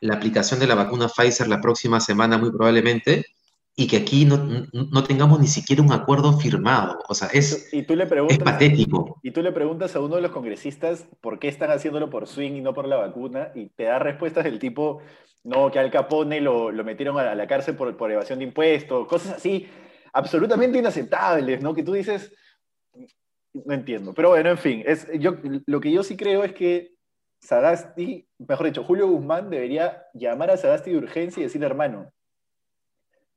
la 0.00 0.14
aplicación 0.14 0.60
de 0.60 0.66
la 0.66 0.74
vacuna 0.74 1.08
Pfizer 1.08 1.48
la 1.48 1.60
próxima 1.60 2.00
semana, 2.00 2.38
muy 2.38 2.50
probablemente, 2.50 3.24
y 3.78 3.86
que 3.86 3.98
aquí 3.98 4.24
no, 4.24 4.38
no, 4.72 5.04
tengamos 5.04 5.38
ni 5.38 5.46
siquiera 5.46 5.82
un 5.82 5.92
acuerdo 5.92 6.38
firmado. 6.38 6.98
O 7.08 7.14
sea, 7.14 7.28
es, 7.28 7.68
y 7.74 7.82
tú 7.82 7.94
le 7.94 8.06
preguntas, 8.06 8.38
es 8.38 8.42
patético. 8.42 9.20
Y 9.22 9.32
tú 9.32 9.42
le 9.42 9.52
preguntas 9.52 9.94
a 9.94 10.00
uno 10.00 10.16
de 10.16 10.22
los 10.22 10.30
congresistas 10.30 11.06
por 11.20 11.38
qué 11.38 11.48
están 11.48 11.70
haciéndolo 11.70 12.08
por 12.08 12.26
swing 12.26 12.52
y 12.52 12.60
no 12.62 12.72
por 12.72 12.88
la 12.88 12.96
vacuna, 12.96 13.52
y 13.54 13.66
te 13.66 13.84
da 13.84 13.98
respuestas 13.98 14.44
del 14.44 14.58
tipo, 14.58 15.02
no, 15.44 15.70
que 15.70 15.78
Al 15.78 15.90
Capone 15.90 16.40
lo, 16.40 16.72
lo 16.72 16.84
metieron 16.84 17.18
a 17.18 17.34
la 17.34 17.46
cárcel 17.46 17.76
por, 17.76 17.94
por 17.98 18.10
evasión 18.10 18.38
de 18.38 18.46
impuestos, 18.46 19.06
cosas 19.06 19.34
así 19.34 19.68
absolutamente 20.14 20.78
inaceptables, 20.78 21.60
¿no? 21.60 21.74
Que 21.74 21.82
tú 21.82 21.92
dices, 21.92 22.32
no 23.52 23.74
entiendo. 23.74 24.14
Pero 24.14 24.30
bueno, 24.30 24.48
en 24.48 24.58
fin, 24.58 24.82
es, 24.86 25.06
yo, 25.18 25.36
lo 25.66 25.80
que 25.80 25.92
yo 25.92 26.02
sí 26.02 26.16
creo 26.16 26.44
es 26.44 26.54
que 26.54 26.94
Sagasti, 27.42 28.26
mejor 28.38 28.66
dicho, 28.66 28.84
Julio 28.84 29.06
Guzmán 29.06 29.50
debería 29.50 30.04
llamar 30.14 30.50
a 30.50 30.56
Sagasti 30.56 30.92
de 30.92 30.96
urgencia 30.96 31.40
y 31.40 31.44
decirle, 31.44 31.66
hermano, 31.66 32.10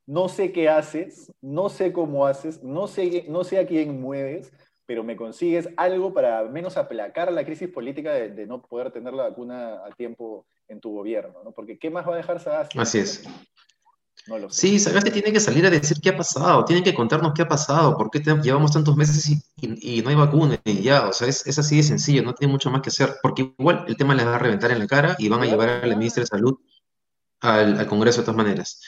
no 0.09 0.27
sé 0.27 0.51
qué 0.51 0.67
haces, 0.67 1.31
no 1.39 1.69
sé 1.69 1.93
cómo 1.93 2.25
haces, 2.25 2.63
no 2.63 2.87
sé, 2.87 3.25
no 3.29 3.43
sé 3.43 3.59
a 3.59 3.67
quién 3.67 4.01
mueves, 4.01 4.51
pero 4.87 5.03
me 5.03 5.15
consigues 5.15 5.69
algo 5.77 6.15
para 6.15 6.39
al 6.39 6.49
menos 6.49 6.77
aplacar 6.77 7.31
la 7.31 7.45
crisis 7.45 7.69
política 7.69 8.11
de, 8.13 8.47
no 8.47 8.59
poder 8.59 8.91
tener 8.91 9.13
la 9.13 9.29
vacuna 9.29 9.85
a 9.85 9.91
tiempo 9.95 10.47
en 10.67 10.79
tu 10.79 10.95
gobierno, 10.95 11.43
¿no? 11.43 11.51
Porque 11.51 11.77
¿qué 11.77 11.91
más 11.91 12.07
va 12.07 12.15
a 12.15 12.17
dejar 12.17 12.39
Sagasti? 12.39 12.79
Así 12.79 12.97
es. 12.97 13.23
No 14.25 14.39
lo 14.39 14.49
sé. 14.49 14.61
Sí, 14.61 14.79
Sagasti 14.79 15.11
tiene 15.11 15.31
que 15.31 15.39
salir 15.39 15.63
a 15.67 15.69
decir 15.69 15.97
qué 16.01 16.09
ha 16.09 16.17
pasado, 16.17 16.65
tienen 16.65 16.83
que 16.83 16.95
contarnos 16.95 17.33
qué 17.35 17.43
ha 17.43 17.47
pasado, 17.47 17.95
por 17.95 18.09
qué 18.09 18.19
llevamos 18.41 18.71
tantos 18.71 18.97
meses 18.97 19.29
y, 19.57 20.01
no 20.01 20.09
hay 20.09 20.15
vacuna 20.15 20.59
y 20.63 20.81
ya, 20.81 21.07
o 21.07 21.13
sea, 21.13 21.27
es, 21.27 21.45
es, 21.45 21.59
así 21.59 21.77
de 21.77 21.83
sencillo, 21.83 22.23
no 22.23 22.33
tiene 22.33 22.51
mucho 22.51 22.71
más 22.71 22.81
que 22.81 22.89
hacer, 22.89 23.13
porque 23.21 23.53
igual 23.59 23.85
el 23.87 23.95
tema 23.95 24.15
les 24.15 24.25
va 24.25 24.37
a 24.37 24.39
reventar 24.39 24.71
en 24.71 24.79
la 24.79 24.87
cara 24.87 25.15
y 25.19 25.29
van 25.29 25.43
a 25.43 25.45
llevar 25.45 25.69
a 25.69 25.85
la 25.85 25.95
ministra 25.95 26.21
de 26.21 26.27
Salud 26.27 26.57
al, 27.41 27.87
Congreso 27.87 28.21
de 28.21 28.25
todas 28.25 28.37
maneras. 28.37 28.81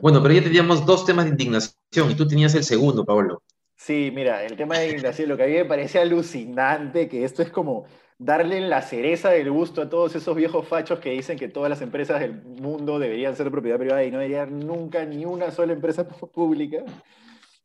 Bueno, 0.00 0.22
pero 0.22 0.34
ya 0.34 0.42
teníamos 0.42 0.84
dos 0.86 1.04
temas 1.04 1.24
de 1.24 1.32
indignación 1.32 2.10
y 2.10 2.14
tú 2.14 2.26
tenías 2.26 2.54
el 2.54 2.64
segundo, 2.64 3.04
Pablo. 3.04 3.42
Sí, 3.76 4.10
mira, 4.14 4.42
el 4.44 4.56
tema 4.56 4.78
de 4.78 4.88
indignación, 4.88 5.28
lo 5.28 5.36
que 5.36 5.44
a 5.44 5.46
mí 5.46 5.52
me 5.52 5.64
parece 5.64 5.98
alucinante, 5.98 7.08
que 7.08 7.24
esto 7.24 7.42
es 7.42 7.50
como 7.50 7.86
darle 8.18 8.60
la 8.60 8.80
cereza 8.80 9.30
del 9.30 9.50
gusto 9.50 9.82
a 9.82 9.90
todos 9.90 10.14
esos 10.14 10.34
viejos 10.34 10.66
fachos 10.66 10.98
que 11.00 11.10
dicen 11.10 11.38
que 11.38 11.48
todas 11.48 11.68
las 11.68 11.82
empresas 11.82 12.20
del 12.20 12.42
mundo 12.42 12.98
deberían 12.98 13.36
ser 13.36 13.50
propiedad 13.50 13.78
privada 13.78 14.02
y 14.04 14.10
no 14.10 14.18
debería 14.18 14.42
haber 14.42 14.54
nunca 14.54 15.04
ni 15.04 15.24
una 15.26 15.50
sola 15.50 15.74
empresa 15.74 16.08
pública, 16.34 16.84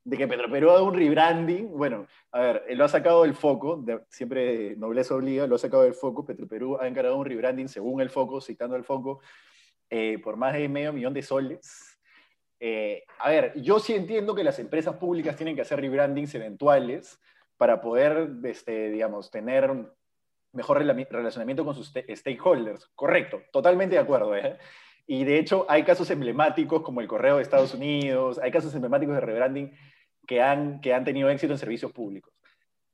de 0.04 0.18
que 0.18 0.28
Petroperú 0.28 0.72
haga 0.72 0.82
un 0.82 0.96
rebranding. 0.96 1.72
Bueno, 1.78 2.08
a 2.32 2.40
ver, 2.40 2.64
lo 2.72 2.86
ha 2.86 2.90
sacado 2.90 3.22
del 3.24 3.36
foco, 3.36 3.84
siempre 4.10 4.76
nobleza 4.76 5.16
obliga, 5.16 5.48
lo 5.48 5.56
ha 5.56 5.60
sacado 5.60 5.84
del 5.84 5.94
foco, 5.94 6.26
Petroperú 6.26 6.78
ha 6.78 6.88
encargado 6.88 7.18
un 7.18 7.26
rebranding 7.26 7.70
según 7.70 8.02
el 8.02 8.10
foco, 8.10 8.42
citando 8.42 8.76
el 8.76 8.84
foco, 8.84 9.22
eh, 9.92 10.20
por 10.24 10.38
más 10.38 10.54
de 10.54 10.70
medio 10.70 10.94
millón 10.94 11.14
de 11.14 11.22
soles. 11.22 12.00
Eh, 12.62 13.04
a 13.20 13.30
ver, 13.30 13.62
yo 13.62 13.78
sí 13.78 13.94
entiendo 13.94 14.34
que 14.34 14.44
las 14.44 14.58
empresas 14.58 14.96
públicas 14.96 15.36
tienen 15.36 15.56
que 15.56 15.62
hacer 15.62 15.82
rebrandings 15.82 16.34
eventuales 16.34 17.20
para 17.58 17.82
poder, 17.82 18.30
este, 18.44 18.90
digamos, 18.90 19.30
tener 19.30 19.70
mejor 20.54 20.78
relacionamiento 20.78 21.66
con 21.66 21.76
sus 21.76 21.92
stakeholders. 22.16 22.88
Correcto, 22.96 23.42
totalmente 23.52 23.96
de 23.96 24.02
acuerdo. 24.02 24.36
¿eh? 24.36 24.58
Y 25.08 25.26
de 25.26 25.38
hecho 25.40 25.66
hay 25.68 25.84
casos 25.84 26.10
emblemáticos 26.10 26.82
como 26.84 27.02
el 27.02 27.08
correo 27.08 27.36
de 27.36 27.44
Estados 27.44 27.74
Unidos, 27.74 28.40
hay 28.40 28.52
casos 28.52 28.74
emblemáticos 28.74 29.16
de 29.16 29.22
rebranding 29.22 29.74
que 30.26 30.42
han, 30.42 30.80
que 30.80 30.94
han 30.94 31.04
tenido 31.04 31.30
éxito 31.30 31.54
en 31.54 31.60
servicios 31.60 31.92
públicos. 31.92 32.34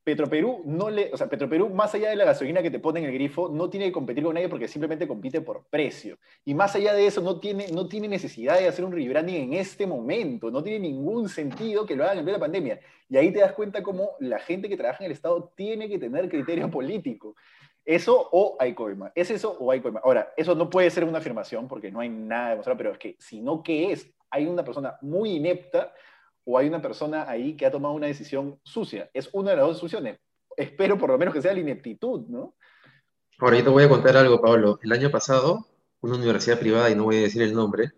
Petroperú 0.07 0.61
no 0.63 0.89
le, 0.89 1.09
o 1.11 1.17
sea, 1.17 1.27
Petroperú, 1.27 1.67
más 1.67 1.93
allá 1.93 2.09
de 2.09 2.15
la 2.15 2.23
gasolina 2.23 2.61
que 2.61 2.71
te 2.71 2.79
pone 2.79 3.01
en 3.01 3.07
el 3.07 3.11
grifo, 3.11 3.49
no 3.49 3.69
tiene 3.69 3.87
que 3.87 3.91
competir 3.91 4.23
con 4.23 4.35
nadie 4.35 4.47
porque 4.47 4.69
simplemente 4.69 5.05
compite 5.05 5.41
por 5.41 5.65
precio. 5.65 6.17
Y 6.45 6.53
más 6.53 6.73
allá 6.77 6.93
de 6.93 7.05
eso, 7.05 7.19
no 7.19 7.41
tiene, 7.41 7.67
no 7.73 7.89
tiene 7.89 8.07
necesidad 8.07 8.57
de 8.57 8.69
hacer 8.69 8.85
un 8.85 8.93
rebranding 8.93 9.35
en 9.35 9.53
este 9.55 9.85
momento. 9.85 10.49
No 10.49 10.63
tiene 10.63 10.79
ningún 10.79 11.27
sentido 11.27 11.85
que 11.85 11.97
lo 11.97 12.05
hagan 12.05 12.19
en 12.19 12.23
plena 12.23 12.39
pandemia. 12.39 12.79
Y 13.09 13.17
ahí 13.17 13.33
te 13.33 13.39
das 13.39 13.51
cuenta 13.51 13.83
cómo 13.83 14.11
la 14.21 14.39
gente 14.39 14.69
que 14.69 14.77
trabaja 14.77 15.03
en 15.03 15.07
el 15.07 15.11
Estado 15.11 15.51
tiene 15.57 15.89
que 15.89 15.99
tener 15.99 16.29
criterio 16.29 16.71
político. 16.71 17.35
Eso 17.83 18.29
o 18.31 18.55
hay 18.61 18.73
coima. 18.73 19.11
¿Es 19.13 19.29
eso 19.29 19.57
o 19.59 19.71
hay 19.71 19.81
coima? 19.81 19.99
Ahora, 20.05 20.31
eso 20.37 20.55
no 20.55 20.69
puede 20.69 20.89
ser 20.89 21.03
una 21.03 21.17
afirmación 21.17 21.67
porque 21.67 21.91
no 21.91 21.99
hay 21.99 22.07
nada 22.07 22.51
demostrado, 22.51 22.77
pero 22.77 22.91
es 22.93 22.97
que 22.97 23.17
si 23.19 23.41
no, 23.41 23.61
¿qué 23.61 23.91
es? 23.91 24.09
Hay 24.29 24.45
una 24.45 24.63
persona 24.63 24.97
muy 25.01 25.31
inepta 25.31 25.93
o 26.49 26.57
hay 26.57 26.69
una 26.69 26.81
persona 26.81 27.29
ahí 27.29 27.57
que 27.57 27.65
ha 27.65 27.71
tomado 27.71 27.93
una 27.93 28.07
decisión 28.07 28.57
sucia. 28.63 29.09
Es 29.13 29.29
una 29.33 29.51
de 29.51 29.57
las 29.57 29.67
dos 29.67 29.77
soluciones. 29.79 30.17
Espero 30.55 30.97
por 30.97 31.09
lo 31.09 31.17
menos 31.17 31.33
que 31.33 31.41
sea 31.41 31.53
la 31.53 31.59
ineptitud, 31.59 32.21
¿no? 32.29 32.55
Ahora, 33.37 33.61
te 33.61 33.69
voy 33.69 33.83
a 33.83 33.89
contar 33.89 34.15
algo, 34.15 34.39
Pablo. 34.39 34.79
El 34.81 34.93
año 34.93 35.11
pasado, 35.11 35.67
una 35.99 36.15
universidad 36.15 36.57
privada, 36.57 36.89
y 36.89 36.95
no 36.95 37.03
voy 37.03 37.17
a 37.17 37.21
decir 37.21 37.41
el 37.41 37.53
nombre, 37.53 37.91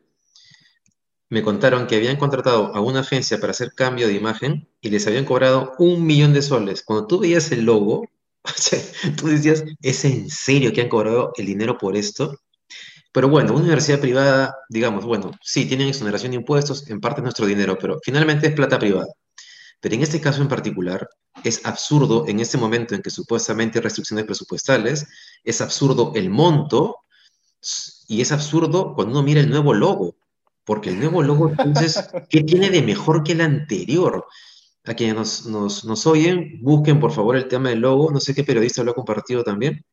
me 1.29 1.43
contaron 1.43 1.85
que 1.85 1.95
habían 1.95 2.17
contratado 2.17 2.75
a 2.75 2.81
una 2.81 3.01
agencia 3.01 3.39
para 3.39 3.51
hacer 3.51 3.73
cambio 3.75 4.07
de 4.07 4.15
imagen 4.15 4.67
y 4.81 4.89
les 4.89 5.05
habían 5.05 5.25
cobrado 5.25 5.73
un 5.77 6.03
millón 6.07 6.33
de 6.33 6.41
soles. 6.41 6.81
Cuando 6.81 7.05
tú 7.05 7.19
veías 7.19 7.51
el 7.51 7.65
logo, 7.65 8.07
tú 9.15 9.27
decías, 9.27 9.63
¿es 9.83 10.05
en 10.05 10.27
serio 10.27 10.73
que 10.73 10.81
han 10.81 10.89
cobrado 10.89 11.33
el 11.37 11.45
dinero 11.45 11.77
por 11.77 11.95
esto? 11.95 12.35
Pero 13.11 13.27
bueno, 13.27 13.53
una 13.53 13.63
universidad 13.63 13.99
privada, 13.99 14.55
digamos, 14.69 15.03
bueno, 15.03 15.31
sí, 15.41 15.65
tienen 15.65 15.87
exoneración 15.87 16.31
de 16.31 16.37
impuestos, 16.37 16.87
en 16.89 16.99
parte 16.99 17.21
nuestro 17.21 17.45
dinero, 17.47 17.77
pero 17.79 17.99
finalmente 18.03 18.47
es 18.47 18.53
plata 18.53 18.77
privada. 18.77 19.07
Pero 19.81 19.95
en 19.95 20.03
este 20.03 20.21
caso 20.21 20.41
en 20.41 20.47
particular, 20.47 21.07
es 21.43 21.65
absurdo 21.65 22.27
en 22.27 22.39
este 22.39 22.57
momento 22.57 22.93
en 22.93 23.01
que 23.01 23.09
supuestamente 23.09 23.79
hay 23.79 23.83
restricciones 23.83 24.25
presupuestales, 24.25 25.07
es 25.43 25.61
absurdo 25.61 26.11
el 26.15 26.29
monto 26.29 26.97
y 28.07 28.21
es 28.21 28.31
absurdo 28.31 28.93
cuando 28.93 29.13
uno 29.13 29.23
mira 29.23 29.41
el 29.41 29.49
nuevo 29.49 29.73
logo, 29.73 30.15
porque 30.63 30.89
el 30.89 30.99
nuevo 30.99 31.23
logo, 31.23 31.49
entonces, 31.49 32.09
¿qué 32.29 32.43
tiene 32.43 32.69
de 32.69 32.83
mejor 32.83 33.23
que 33.23 33.31
el 33.31 33.41
anterior? 33.41 34.25
A 34.85 34.93
quienes 34.93 35.15
nos, 35.15 35.45
nos, 35.45 35.85
nos 35.85 36.07
oyen, 36.07 36.59
busquen 36.61 36.99
por 36.99 37.11
favor 37.11 37.35
el 37.35 37.47
tema 37.47 37.69
del 37.69 37.79
logo, 37.79 38.11
no 38.11 38.19
sé 38.19 38.35
qué 38.35 38.43
periodista 38.43 38.83
lo 38.83 38.91
ha 38.91 38.95
compartido 38.95 39.43
también 39.43 39.83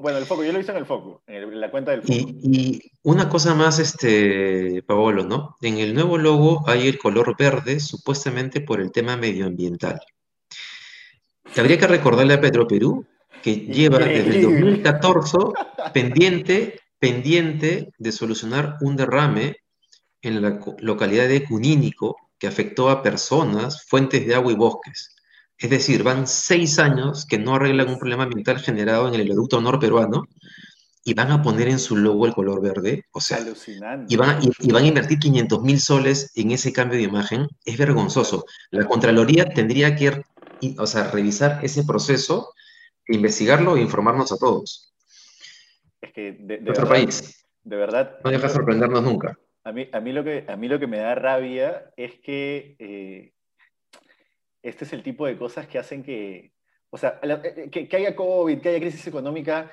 bueno, 0.00 0.18
el 0.18 0.26
foco, 0.26 0.44
yo 0.44 0.52
lo 0.52 0.60
hice 0.60 0.70
en 0.70 0.76
el 0.78 0.86
foco, 0.86 1.22
en, 1.26 1.60
la 1.60 1.70
cuenta 1.70 1.90
del 1.90 2.02
foco. 2.02 2.12
Y, 2.14 2.80
una 3.02 3.28
cosa 3.28 3.54
más, 3.54 3.78
este, 3.80 4.82
Paolo, 4.86 5.24
¿no? 5.24 5.56
En 5.60 5.78
el 5.78 5.92
nuevo 5.92 6.18
logo 6.18 6.62
hay 6.68 6.86
el 6.86 6.98
color 6.98 7.36
verde, 7.36 7.80
supuestamente 7.80 8.60
por 8.60 8.80
el 8.80 8.92
tema 8.92 9.16
medioambiental. 9.16 10.00
Habría 11.56 11.78
que 11.78 11.86
recordarle 11.86 12.34
a 12.34 12.40
Petroperú 12.40 13.06
que 13.42 13.56
lleva 13.56 13.98
desde 13.98 14.36
el 14.36 14.42
2014 14.42 15.38
pendiente, 15.92 16.80
pendiente 16.98 17.92
de 17.98 18.12
solucionar 18.12 18.76
un 18.80 18.96
derrame 18.96 19.56
en 20.22 20.42
la 20.42 20.60
localidad 20.78 21.28
de 21.28 21.44
Cunínico 21.44 22.16
que 22.38 22.46
afectó 22.46 22.90
a 22.90 23.02
personas, 23.02 23.84
fuentes 23.86 24.26
de 24.26 24.34
agua 24.34 24.52
y 24.52 24.56
bosques. 24.56 25.15
Es 25.58 25.70
decir, 25.70 26.02
van 26.02 26.26
seis 26.26 26.78
años 26.78 27.26
que 27.26 27.38
no 27.38 27.54
arreglan 27.54 27.88
un 27.88 27.98
problema 27.98 28.24
ambiental 28.24 28.58
generado 28.58 29.08
en 29.08 29.14
el 29.14 29.22
oleoducto 29.22 29.60
norperuano 29.60 30.24
y 31.02 31.14
van 31.14 31.30
a 31.30 31.40
poner 31.40 31.68
en 31.68 31.78
su 31.78 31.96
logo 31.96 32.26
el 32.26 32.34
color 32.34 32.60
verde. 32.60 33.04
O 33.12 33.20
sea, 33.20 33.38
Y 34.08 34.16
van, 34.16 34.30
a, 34.30 34.40
y, 34.42 34.72
van 34.72 34.84
a 34.84 34.86
invertir 34.86 35.18
500 35.20 35.62
mil 35.62 35.80
soles 35.80 36.32
en 36.34 36.50
ese 36.50 36.72
cambio 36.72 36.98
de 36.98 37.04
imagen. 37.04 37.46
Es 37.64 37.78
vergonzoso. 37.78 38.44
La 38.70 38.86
Contraloría 38.86 39.46
tendría 39.46 39.94
que 39.94 40.24
o 40.78 40.86
sea, 40.86 41.10
revisar 41.10 41.64
ese 41.64 41.84
proceso, 41.84 42.52
investigarlo 43.06 43.76
e 43.76 43.82
informarnos 43.82 44.32
a 44.32 44.36
todos. 44.36 44.92
Es 46.00 46.12
que 46.12 46.32
de, 46.32 46.60
Nuestro 46.60 46.88
país. 46.88 47.46
De 47.62 47.76
verdad. 47.76 48.18
No 48.24 48.30
deja 48.30 48.48
sorprendernos 48.48 49.02
nunca. 49.02 49.38
A 49.64 49.72
mí, 49.72 49.88
a 49.92 50.00
mí, 50.00 50.12
lo, 50.12 50.22
que, 50.22 50.44
a 50.48 50.56
mí 50.56 50.68
lo 50.68 50.78
que 50.78 50.86
me 50.86 50.98
da 50.98 51.14
rabia 51.14 51.90
es 51.96 52.20
que 52.20 52.76
eh, 52.78 53.32
este 54.68 54.84
es 54.84 54.92
el 54.92 55.02
tipo 55.02 55.26
de 55.26 55.36
cosas 55.36 55.66
que 55.66 55.78
hacen 55.78 56.02
que, 56.02 56.52
o 56.90 56.98
sea, 56.98 57.20
eh, 57.22 57.68
que, 57.70 57.88
que, 57.88 57.96
haya 57.96 58.16
COVID, 58.16 58.60
que 58.60 58.68
haya 58.68 58.80
crisis 58.80 59.06
económica, 59.06 59.70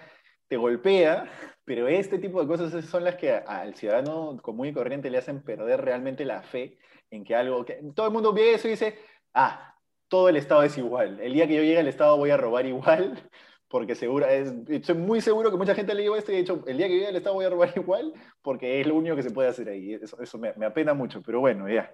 te 0.48 0.58
golpea, 0.58 1.26
pero 1.66 1.88
este 1.88 2.20
tipo 2.20 2.42
de 2.42 2.48
cosas 2.48 2.86
son 2.86 3.04
las 3.04 3.16
que 3.16 3.32
al 3.32 3.76
ciudadano 3.76 4.38
común 4.42 4.68
y 4.68 4.74
corriente 4.74 5.10
le 5.10 5.18
hacen 5.18 5.42
perder 5.42 5.82
realmente 5.82 6.26
la 6.26 6.44
fe 6.44 6.78
en 7.10 7.24
que 7.24 7.36
algo, 7.36 7.66
que 7.66 7.80
todo 7.96 8.08
el 8.08 8.14
mundo 8.14 8.34
ve 8.34 8.54
eso 8.54 8.68
y 8.68 8.72
dice, 8.72 8.98
ah, 9.34 9.76
todo 10.08 10.30
el 10.30 10.38
Estado 10.38 10.64
es 10.64 10.78
igual, 10.78 11.20
el 11.20 11.34
día 11.34 11.48
que 11.48 11.56
yo 11.56 11.64
llegue 11.64 11.80
al 11.80 11.88
Estado 11.88 12.18
voy 12.18 12.30
a 12.30 12.38
robar 12.38 12.66
igual, 12.66 13.30
porque 13.68 13.96
seguro, 13.96 14.28
es, 14.28 14.54
estoy 14.68 14.96
muy 14.96 15.22
seguro 15.22 15.50
que 15.50 15.58
mucha 15.58 15.74
gente 15.74 15.96
le 15.96 16.04
digo 16.04 16.16
esto 16.16 16.32
y 16.32 16.36
he 16.36 16.40
dicho, 16.40 16.64
el 16.68 16.78
día 16.78 16.88
que 16.88 16.94
llegue 16.94 17.08
al 17.08 17.16
Estado 17.16 17.36
voy 17.36 17.46
a 17.46 17.50
robar 17.50 17.72
igual, 17.76 18.14
porque 18.44 18.80
es 18.80 18.86
lo 18.86 18.96
único 18.96 19.16
que 19.16 19.24
se 19.24 19.32
puede 19.32 19.50
hacer 19.50 19.70
ahí. 19.70 19.94
Eso, 19.94 20.22
eso 20.22 20.38
me, 20.38 20.54
me, 20.56 20.68
apena 20.68 20.94
mucho, 20.94 21.24
pero 21.26 21.40
bueno, 21.40 21.68
ya. 21.68 21.92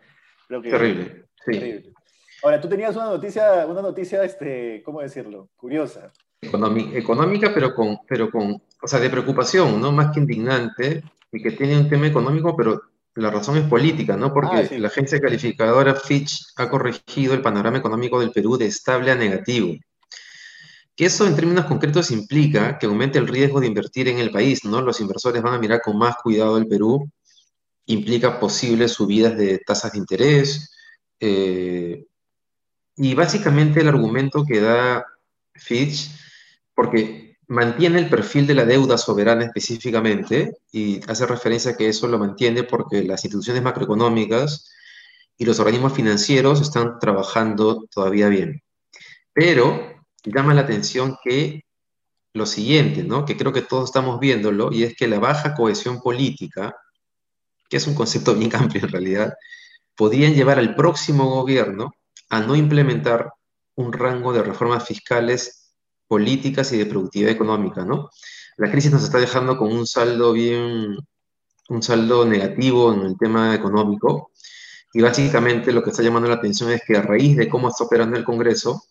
Creo 0.48 0.62
que, 0.62 0.72
terrible, 0.72 1.26
sí. 1.46 1.52
Terrible. 1.52 1.94
Ahora, 2.44 2.62
tú 2.62 2.70
tenías 2.70 2.96
una 2.96 3.06
noticia, 3.06 3.66
una 3.68 3.82
noticia, 3.82 4.24
este, 4.24 4.82
¿cómo 4.84 5.02
decirlo? 5.02 5.50
Curiosa. 5.56 6.12
económica, 6.42 7.52
pero 7.54 7.74
con, 7.74 8.00
pero 8.08 8.32
con, 8.32 8.62
o 8.82 8.88
sea, 8.88 9.00
de 9.00 9.10
preocupación, 9.10 9.82
¿no? 9.82 9.92
Más 9.92 10.14
que 10.14 10.22
indignante, 10.22 11.04
y 11.32 11.42
que 11.42 11.52
tiene 11.52 11.78
un 11.78 11.90
tema 11.90 12.08
económico, 12.08 12.56
pero 12.56 12.82
la 13.16 13.30
razón 13.30 13.58
es 13.58 13.64
política, 13.64 14.16
¿no? 14.16 14.34
Porque 14.34 14.70
ah, 14.72 14.78
la 14.78 14.88
agencia 14.88 15.20
calificadora 15.20 15.96
Fitch 15.96 16.54
ha 16.56 16.70
corregido 16.70 17.34
el 17.34 17.42
panorama 17.42 17.78
económico 17.78 18.20
del 18.20 18.32
Perú 18.32 18.58
de 18.58 18.68
estable 18.68 19.12
a 19.12 19.16
negativo. 19.16 19.76
Que 20.96 21.06
eso 21.06 21.26
en 21.28 21.36
términos 21.36 21.66
concretos 21.66 22.12
implica 22.12 22.78
que 22.78 22.86
aumente 22.86 23.20
el 23.20 23.28
riesgo 23.28 23.60
de 23.60 23.68
invertir 23.68 24.08
en 24.08 24.20
el 24.20 24.32
país, 24.32 24.66
¿no? 24.66 24.82
Los 24.82 25.00
inversores 25.00 25.42
van 25.42 25.54
a 25.54 25.60
mirar 25.60 25.82
con 25.82 25.98
más 25.98 26.16
cuidado 26.18 26.58
el 26.58 26.68
Perú, 26.68 27.10
implica 27.86 28.40
posibles 28.40 28.92
subidas 28.92 29.38
de 29.38 29.60
tasas 29.60 29.94
de 29.94 29.98
interés, 29.98 30.72
eh, 31.20 32.06
y 33.02 33.16
básicamente 33.16 33.80
el 33.80 33.88
argumento 33.88 34.44
que 34.44 34.60
da 34.60 35.06
Fitch, 35.56 36.12
porque 36.76 37.38
mantiene 37.48 37.98
el 37.98 38.10
perfil 38.10 38.46
de 38.46 38.54
la 38.54 38.66
deuda 38.66 38.98
soberana 38.98 39.46
específicamente, 39.46 40.58
y 40.74 41.00
hace 41.10 41.26
referencia 41.26 41.72
a 41.72 41.78
que 41.78 41.88
eso 41.88 42.10
lo 42.10 42.20
mantiene 42.20 42.64
porque 42.64 43.04
las 43.04 43.24
instituciones 43.24 43.64
macroeconómicas 43.64 44.70
y 45.38 45.46
los 45.46 45.62
organismos 45.62 45.94
financieros 45.94 46.60
están 46.60 47.00
trabajando 47.00 47.88
todavía 47.90 48.28
bien. 48.28 48.62
Pero 49.32 50.04
llama 50.26 50.54
la 50.54 50.62
atención 50.62 51.16
que 51.24 51.64
lo 52.34 52.46
siguiente, 52.46 53.04
¿no? 53.06 53.24
que 53.24 53.38
creo 53.38 53.54
que 53.54 53.62
todos 53.62 53.86
estamos 53.86 54.20
viéndolo, 54.20 54.74
y 54.74 54.84
es 54.84 54.94
que 54.98 55.08
la 55.08 55.20
baja 55.20 55.56
cohesión 55.56 56.02
política, 56.02 56.76
que 57.70 57.78
es 57.78 57.88
un 57.88 57.96
concepto 57.96 58.36
bien 58.36 58.54
amplio 58.58 58.84
en 58.84 58.92
realidad, 58.92 59.34
podrían 59.96 60.34
llevar 60.34 60.60
al 60.60 60.76
próximo 60.76 61.30
gobierno 61.30 61.94
a 62.30 62.40
no 62.42 62.56
implementar 62.56 63.32
un 63.76 63.94
rango 63.94 64.34
de 64.34 64.44
reformas 64.44 64.86
fiscales, 64.86 65.74
políticas 66.08 66.72
y 66.74 66.78
de 66.78 66.86
productividad 66.86 67.32
económica, 67.32 67.86
¿no? 67.86 68.10
La 68.58 68.70
crisis 68.72 68.92
nos 68.92 69.04
está 69.04 69.20
dejando 69.20 69.58
con 69.58 69.72
un 69.72 69.88
saldo 69.88 70.34
bien, 70.34 70.98
un 71.70 71.84
saldo 71.84 72.26
negativo 72.26 72.94
en 72.94 73.02
el 73.02 73.18
tema 73.18 73.56
económico 73.56 74.32
y 74.94 75.02
básicamente 75.02 75.72
lo 75.72 75.84
que 75.84 75.92
está 75.92 76.02
llamando 76.02 76.28
la 76.28 76.36
atención 76.36 76.72
es 76.72 76.82
que 76.86 76.98
a 76.98 77.02
raíz 77.02 77.38
de 77.38 77.48
cómo 77.48 77.70
está 77.70 77.84
operando 77.84 78.18
el 78.18 78.24
Congreso, 78.24 78.84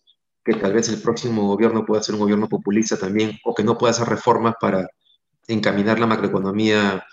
que 0.45 0.55
tal 0.55 0.73
vez 0.73 0.89
el 0.89 1.03
próximo 1.03 1.47
gobierno 1.47 1.85
pueda 1.85 2.03
ser 2.03 2.15
un 2.15 2.21
gobierno 2.21 2.49
populista 2.49 2.97
también 2.97 3.39
o 3.45 3.55
que 3.55 3.65
no 3.65 3.77
pueda 3.77 3.91
hacer 3.91 4.09
reformas 4.09 4.55
para 4.61 4.89
encaminar 5.49 5.99
la 5.99 6.07
macroeconomía 6.07 7.05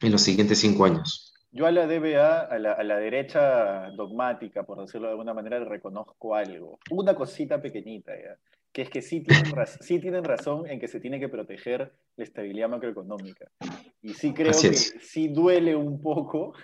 en 0.00 0.12
los 0.12 0.22
siguientes 0.22 0.58
cinco 0.58 0.84
años. 0.84 1.33
Yo 1.54 1.66
a 1.66 1.70
la 1.70 1.86
DBA, 1.86 2.40
a 2.40 2.58
la, 2.58 2.72
a 2.72 2.82
la, 2.82 2.98
derecha 2.98 3.88
dogmática, 3.92 4.64
por 4.64 4.80
decirlo 4.80 5.06
de 5.06 5.12
alguna 5.12 5.32
manera, 5.32 5.60
le 5.60 5.66
reconozco 5.66 6.34
algo. 6.34 6.80
Una 6.90 7.14
cosita 7.14 7.62
pequeñita, 7.62 8.12
¿ya? 8.12 8.36
que 8.74 8.82
es 8.82 8.90
que 8.90 9.00
sí 9.00 9.20
tienen, 9.20 9.44
sí 9.80 10.00
tienen 10.00 10.24
razón 10.24 10.68
en 10.68 10.80
que 10.80 10.88
se 10.88 10.98
tiene 10.98 11.20
que 11.20 11.28
proteger 11.28 11.92
la 12.16 12.24
estabilidad 12.24 12.68
macroeconómica. 12.68 13.46
Y 14.02 14.14
sí 14.14 14.34
creo 14.34 14.50
que 14.50 14.74
sí 14.74 15.28
duele 15.28 15.76
un 15.76 16.02
poco, 16.02 16.54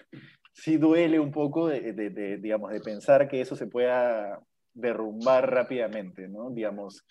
sí 0.52 0.76
duele 0.76 1.20
un 1.20 1.30
poco 1.30 1.68
de, 1.68 1.92
de, 1.92 2.10
de, 2.10 2.36
digamos, 2.38 2.72
de 2.72 2.80
pensar 2.80 3.28
que 3.28 3.40
eso 3.40 3.54
se 3.54 3.68
pueda 3.68 4.40
derrumbar 4.74 5.50
rápidamente, 5.50 6.28
¿no? 6.28 6.50
Digamos, 6.50 7.04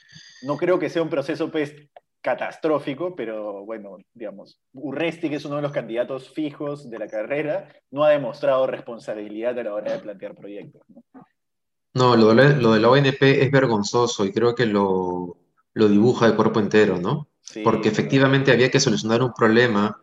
no 0.43 0.57
creo 0.57 0.79
que 0.79 0.89
sea 0.89 1.01
un 1.01 1.09
proceso 1.09 1.50
pues, 1.50 1.74
catastrófico, 2.21 3.15
pero 3.15 3.65
bueno, 3.65 3.97
digamos, 4.13 4.59
Urresti, 4.73 5.29
que 5.29 5.35
es 5.35 5.45
uno 5.45 5.57
de 5.57 5.61
los 5.61 5.71
candidatos 5.71 6.29
fijos 6.29 6.89
de 6.89 6.99
la 6.99 7.07
carrera, 7.07 7.69
no 7.91 8.03
ha 8.03 8.09
demostrado 8.09 8.67
responsabilidad 8.67 9.57
a 9.57 9.63
la 9.63 9.73
hora 9.73 9.93
de 9.93 9.99
plantear 9.99 10.35
proyectos. 10.35 10.81
No, 11.93 12.15
lo, 12.15 12.33
de 12.35 12.79
la, 12.79 12.89
ONP 12.89 13.21
es 13.21 13.51
vergonzoso 13.51 14.25
y 14.25 14.31
creo 14.31 14.53
que 14.53 14.65
lo, 14.65 15.38
dibuja 15.73 16.29
de 16.29 16.35
cuerpo 16.35 16.59
entero, 16.59 16.97
¿no? 16.97 17.27
Porque 17.63 17.89
efectivamente 17.89 18.51
había 18.51 18.69
que 18.69 18.79
solucionar 18.79 19.23
un 19.23 19.33
problema 19.33 19.99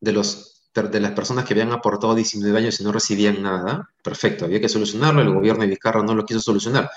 de 0.00 0.12
los 0.12 0.56
de 0.82 1.00
las 1.00 1.12
personas 1.12 1.44
que 1.44 1.54
habían 1.54 1.72
aportado 1.72 2.14
19 2.14 2.58
años 2.58 2.78
y 2.80 2.84
no 2.84 2.92
recibían 2.92 3.42
nada, 3.42 3.88
perfecto, 4.02 4.44
había 4.44 4.60
que 4.60 4.68
solucionarlo, 4.68 5.22
el 5.22 5.32
gobierno 5.32 5.62
de 5.62 5.68
Vizcarra 5.68 6.02
no 6.02 6.14
lo 6.14 6.26
quiso 6.26 6.40
solucionar, 6.40 6.90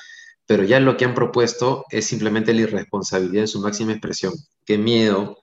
pero 0.50 0.64
ya 0.64 0.80
lo 0.80 0.98
que 0.98 1.06
han 1.06 1.14
propuesto 1.14 1.86
es 1.92 2.06
simplemente 2.06 2.56
la 2.56 2.62
irresponsabilidad 2.62 3.42
en 3.44 3.48
su 3.48 3.62
máxima 3.62 3.92
expresión. 3.92 4.34
Qué 4.66 4.80
miedo 4.80 5.38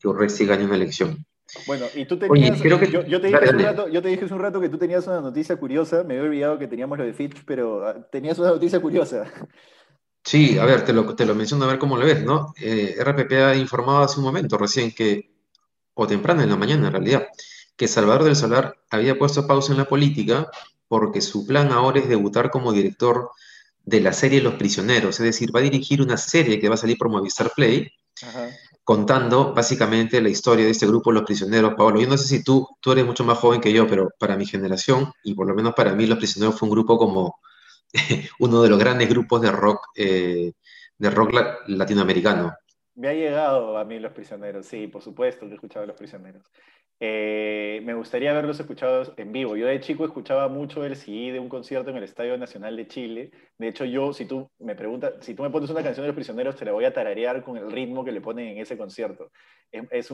que 0.00 0.08
Urresti 0.08 0.46
gane 0.46 0.64
una 0.64 0.76
elección. 0.76 1.26
Bueno, 1.66 1.84
y 1.94 2.06
tú 2.06 2.18
tenías, 2.18 2.58
yo, 2.62 3.20
te 3.20 3.26
dije 3.26 3.36
hace 3.36 3.54
un 3.54 3.62
rato, 3.62 3.88
yo 3.90 4.00
te 4.00 4.08
dije 4.08 4.24
hace 4.24 4.32
un 4.32 4.40
rato 4.40 4.58
que 4.58 4.70
tú 4.70 4.78
tenías 4.78 5.06
una 5.06 5.20
noticia 5.20 5.56
curiosa, 5.56 6.02
me 6.02 6.14
había 6.14 6.30
olvidado 6.30 6.58
que 6.58 6.66
teníamos 6.66 6.96
lo 6.96 7.04
de 7.04 7.12
Fitch, 7.12 7.44
pero 7.44 7.86
ah, 7.86 7.96
tenías 8.10 8.38
una 8.38 8.48
noticia 8.48 8.80
curiosa. 8.80 9.30
Sí, 10.24 10.58
a 10.58 10.64
ver, 10.64 10.82
te 10.82 10.94
lo, 10.94 11.14
te 11.14 11.26
lo 11.26 11.34
menciono 11.34 11.66
a 11.66 11.68
ver 11.68 11.78
cómo 11.78 11.98
lo 11.98 12.06
ves, 12.06 12.24
¿no? 12.24 12.54
Eh, 12.58 12.96
RPP 12.98 13.32
ha 13.32 13.54
informado 13.54 13.98
hace 13.98 14.18
un 14.18 14.24
momento 14.24 14.56
recién 14.56 14.92
que, 14.92 15.30
o 15.92 16.06
temprano 16.06 16.40
en 16.40 16.48
la 16.48 16.56
mañana 16.56 16.86
en 16.86 16.92
realidad, 16.94 17.26
que 17.76 17.86
Salvador 17.86 18.24
del 18.24 18.34
Solar 18.34 18.78
había 18.88 19.18
puesto 19.18 19.46
pausa 19.46 19.72
en 19.72 19.78
la 19.78 19.84
política 19.84 20.50
porque 20.88 21.20
su 21.20 21.46
plan 21.46 21.70
ahora 21.70 22.00
es 22.00 22.08
debutar 22.08 22.50
como 22.50 22.72
director 22.72 23.28
de 23.84 24.00
la 24.00 24.12
serie 24.12 24.42
Los 24.42 24.54
Prisioneros, 24.54 25.18
es 25.20 25.24
decir, 25.24 25.54
va 25.54 25.60
a 25.60 25.62
dirigir 25.62 26.02
una 26.02 26.16
serie 26.16 26.60
que 26.60 26.68
va 26.68 26.74
a 26.74 26.78
salir 26.78 26.98
por 26.98 27.08
Movistar 27.08 27.52
Play, 27.54 27.90
contando 28.84 29.54
básicamente 29.54 30.20
la 30.20 30.28
historia 30.28 30.64
de 30.64 30.72
este 30.72 30.86
grupo 30.86 31.12
Los 31.12 31.24
Prisioneros. 31.24 31.74
Pablo, 31.74 32.00
yo 32.00 32.08
no 32.08 32.16
sé 32.16 32.26
si 32.26 32.42
tú, 32.42 32.66
tú 32.80 32.92
eres 32.92 33.06
mucho 33.06 33.24
más 33.24 33.38
joven 33.38 33.60
que 33.60 33.72
yo, 33.72 33.86
pero 33.86 34.10
para 34.18 34.36
mi 34.36 34.46
generación, 34.46 35.12
y 35.22 35.34
por 35.34 35.46
lo 35.46 35.54
menos 35.54 35.74
para 35.74 35.94
mí, 35.94 36.06
Los 36.06 36.18
Prisioneros 36.18 36.58
fue 36.58 36.68
un 36.68 36.74
grupo 36.74 36.98
como 36.98 37.38
uno 38.38 38.62
de 38.62 38.68
los 38.68 38.78
grandes 38.78 39.08
grupos 39.08 39.40
de 39.40 39.50
rock, 39.50 39.88
eh, 39.94 40.52
de 40.98 41.10
rock 41.10 41.34
latinoamericano. 41.66 42.54
Me 42.94 43.08
ha 43.08 43.14
llegado 43.14 43.78
a 43.78 43.84
mí 43.84 43.98
Los 44.00 44.12
Prisioneros, 44.12 44.66
sí, 44.66 44.88
por 44.88 45.02
supuesto 45.02 45.46
que 45.46 45.52
he 45.52 45.54
escuchado 45.54 45.86
Los 45.86 45.96
Prisioneros. 45.96 46.42
Eh, 47.00 47.80
me 47.84 47.94
gustaría 47.94 48.32
haberlos 48.32 48.58
escuchado 48.58 49.14
en 49.16 49.30
vivo. 49.30 49.56
Yo 49.56 49.66
de 49.66 49.78
chico 49.78 50.04
escuchaba 50.04 50.48
mucho 50.48 50.84
el 50.84 50.96
CD 50.96 51.32
de 51.32 51.38
un 51.38 51.48
concierto 51.48 51.90
en 51.90 51.96
el 51.96 52.02
Estadio 52.02 52.36
Nacional 52.36 52.76
de 52.76 52.88
Chile. 52.88 53.30
De 53.56 53.68
hecho, 53.68 53.84
yo, 53.84 54.12
si 54.12 54.24
tú 54.24 54.50
me 54.58 54.74
preguntas, 54.74 55.14
si 55.20 55.34
tú 55.34 55.44
me 55.44 55.50
pones 55.50 55.70
una 55.70 55.82
canción 55.82 56.02
de 56.02 56.08
los 56.08 56.16
prisioneros, 56.16 56.56
te 56.56 56.64
la 56.64 56.72
voy 56.72 56.84
a 56.84 56.92
tararear 56.92 57.42
con 57.44 57.56
el 57.56 57.70
ritmo 57.70 58.04
que 58.04 58.10
le 58.10 58.20
ponen 58.20 58.48
en 58.48 58.58
ese 58.58 58.76
concierto. 58.76 59.30
Es, 59.70 60.10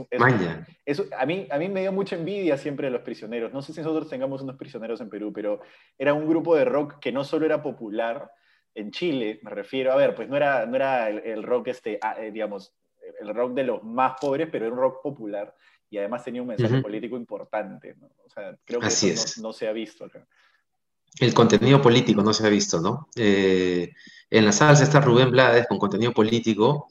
a, 1.17 1.27
mí, 1.27 1.47
a 1.51 1.59
mí 1.59 1.69
me 1.69 1.81
dio 1.81 1.93
mucha 1.93 2.17
envidia 2.17 2.59
siempre 2.59 2.89
de 2.89 2.91
los 2.91 3.03
prisioneros. 3.03 3.53
No 3.53 3.63
sé 3.63 3.73
si 3.73 3.81
nosotros 3.81 4.11
tengamos 4.11 4.43
unos 4.43 4.57
prisioneros 4.57 5.01
en 5.01 5.09
Perú, 5.09 5.33
pero 5.33 5.61
era 5.97 6.13
un 6.13 6.29
grupo 6.29 6.55
de 6.55 6.67
rock 6.67 6.99
que 6.99 7.13
no 7.13 7.25
solo 7.25 7.47
era 7.47 7.63
popular 7.63 8.31
en 8.75 8.91
Chile, 8.91 9.39
me 9.43 9.53
refiero, 9.53 9.93
a 9.93 9.97
ver, 9.97 10.15
pues 10.17 10.29
no 10.29 10.37
era, 10.37 10.67
no 10.67 10.75
era 10.75 11.09
el, 11.09 11.45
rock, 11.45 11.69
este, 11.69 11.99
ah, 12.03 12.17
eh, 12.19 12.33
digamos, 12.33 12.75
el 13.21 13.33
rock 13.33 13.55
de 13.55 13.63
los 13.63 13.85
más 13.85 14.15
pobres, 14.21 14.49
pero 14.51 14.67
era 14.67 14.75
un 14.75 14.81
rock 14.81 15.01
popular 15.01 15.55
y 15.95 15.99
además 15.99 16.25
tenía 16.25 16.43
un 16.43 16.49
mensaje 16.49 16.83
político 16.83 17.17
importante. 17.17 17.95
¿no? 18.01 18.09
O 18.27 18.29
sea, 18.29 18.57
creo 18.65 18.81
que 18.81 18.89
eso 18.89 19.41
no, 19.41 19.53
se 19.53 19.69
ha 19.69 19.73
visto 19.73 20.05
acá. 20.05 20.27
El 21.21 21.33
contenido 21.33 21.81
político 21.81 22.21
no 22.21 22.33
se 22.33 22.45
ha 22.45 22.51
visto, 22.51 22.81
¿no? 22.81 23.09
Eh, 23.15 23.93
en 24.29 24.45
la 24.45 24.51
salsa 24.51 24.83
está 24.83 25.01
Rubén 25.01 25.31
Blades 25.31 25.69
con 25.69 25.79
contenido 25.79 26.13
político 26.13 26.89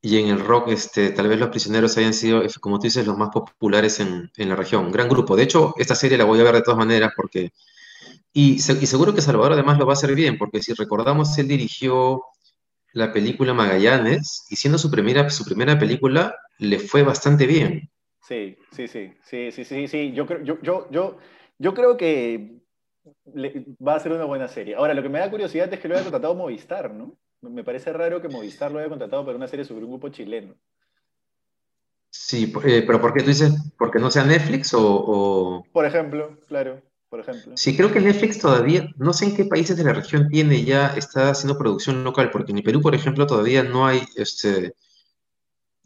y 0.00 0.16
en 0.16 0.28
el 0.28 0.40
rock 0.40 0.68
este, 0.68 1.10
tal 1.10 1.28
vez 1.28 1.38
los 1.38 1.50
prisioneros 1.50 1.98
hayan 1.98 2.14
sido, 2.14 2.42
como 2.62 2.78
tú 2.78 2.84
dices, 2.84 3.06
los 3.06 3.18
más 3.18 3.28
populares 3.28 4.00
en, 4.00 4.32
en 4.34 4.48
la 4.48 4.56
región. 4.56 4.86
Un 4.86 4.92
gran 4.92 5.10
grupo. 5.10 5.36
De 5.36 5.42
hecho, 5.42 5.74
esta 5.76 5.94
serie 5.94 6.16
la 6.16 6.24
voy 6.24 6.40
a 6.40 6.44
ver 6.44 6.54
de 6.54 6.62
todas 6.62 6.78
maneras 6.78 7.12
porque... 7.14 7.52
Y, 8.32 8.54
y 8.54 8.58
seguro 8.86 9.14
que 9.14 9.20
Salvador 9.20 9.52
además 9.52 9.78
lo 9.78 9.84
va 9.84 9.92
a 9.92 9.96
hacer 9.96 10.14
bien, 10.14 10.38
porque 10.38 10.62
si 10.62 10.72
recordamos, 10.72 11.36
él 11.36 11.48
dirigió 11.48 12.22
la 12.94 13.12
película 13.12 13.52
Magallanes 13.52 14.46
y 14.48 14.56
siendo 14.56 14.78
su 14.78 14.90
primera, 14.90 15.28
su 15.28 15.44
primera 15.44 15.78
película 15.78 16.34
le 16.58 16.78
fue 16.78 17.02
bastante 17.02 17.46
bien. 17.46 17.90
Sí, 18.26 18.56
sí, 18.72 18.88
sí, 18.88 19.12
sí, 19.22 19.52
sí, 19.52 19.64
sí, 19.64 19.86
sí. 19.86 20.12
Yo 20.12 20.26
creo, 20.26 20.42
yo, 20.42 20.60
yo, 20.60 20.90
yo, 20.90 21.18
yo 21.58 21.74
creo 21.74 21.96
que 21.96 22.60
va 23.86 23.94
a 23.94 24.00
ser 24.00 24.12
una 24.12 24.24
buena 24.24 24.48
serie. 24.48 24.74
Ahora, 24.74 24.94
lo 24.94 25.02
que 25.02 25.08
me 25.08 25.20
da 25.20 25.30
curiosidad 25.30 25.72
es 25.72 25.78
que 25.78 25.86
lo 25.86 25.94
haya 25.94 26.02
contratado 26.02 26.34
Movistar, 26.34 26.92
¿no? 26.92 27.16
Me 27.40 27.62
parece 27.62 27.92
raro 27.92 28.20
que 28.20 28.28
Movistar 28.28 28.72
lo 28.72 28.80
haya 28.80 28.88
contratado 28.88 29.24
para 29.24 29.36
una 29.36 29.46
serie 29.46 29.64
sobre 29.64 29.84
un 29.84 29.92
grupo 29.92 30.08
chileno. 30.08 30.54
Sí, 32.10 32.52
eh, 32.64 32.82
pero 32.84 33.00
¿por 33.00 33.14
qué 33.14 33.20
tú 33.20 33.28
dices? 33.28 33.52
¿Porque 33.78 34.00
no 34.00 34.10
sea 34.10 34.24
Netflix 34.24 34.72
o, 34.74 35.64
Por 35.72 35.86
ejemplo, 35.86 36.36
claro, 36.48 36.82
por 37.08 37.20
ejemplo. 37.20 37.52
Sí, 37.56 37.76
creo 37.76 37.92
que 37.92 38.00
Netflix 38.00 38.40
todavía, 38.40 38.88
no 38.96 39.12
sé 39.12 39.26
en 39.26 39.36
qué 39.36 39.44
países 39.44 39.76
de 39.76 39.84
la 39.84 39.92
región 39.92 40.28
tiene 40.28 40.64
ya, 40.64 40.88
está 40.96 41.30
haciendo 41.30 41.56
producción 41.56 42.02
local, 42.02 42.30
porque 42.32 42.50
en 42.50 42.62
Perú, 42.62 42.80
por 42.80 42.96
ejemplo, 42.96 43.24
todavía 43.24 43.62
no 43.62 43.86
hay 43.86 44.02
este, 44.16 44.74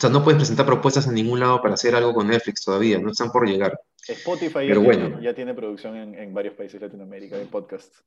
o 0.01 0.03
sea, 0.03 0.09
no 0.09 0.25
puedes 0.25 0.39
presentar 0.39 0.65
propuestas 0.65 1.07
en 1.09 1.15
ningún 1.15 1.41
lado 1.41 1.61
para 1.61 1.75
hacer 1.75 1.95
algo 1.95 2.15
con 2.15 2.27
Netflix 2.27 2.65
todavía, 2.65 2.99
no 2.99 3.11
están 3.11 3.31
por 3.31 3.47
llegar. 3.47 3.79
Spotify 4.09 4.67
ya, 4.67 4.75
tiene, 4.75 5.17
ya, 5.21 5.35
tiene, 5.35 5.53
producción 5.53 6.15
en, 6.15 6.33
varios 6.33 6.55
países 6.55 6.81
de 6.81 6.87
Latinoamérica 6.87 7.37
de 7.37 7.45
podcasts. 7.45 8.03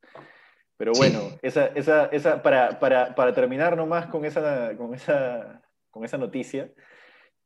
Pero 0.76 0.94
bueno, 0.94 1.38
esa, 1.44 1.68
esa, 1.68 2.06
esa, 2.08 2.42
para, 2.42 2.80
para, 2.80 3.14
para, 3.14 3.32
terminar 3.36 3.78
nomás 3.78 4.08
con 4.08 4.26
esa, 4.26 4.76
con 4.76 4.96
esa, 4.96 5.62
con 5.92 6.04
esa 6.04 6.18
noticia, 6.18 6.72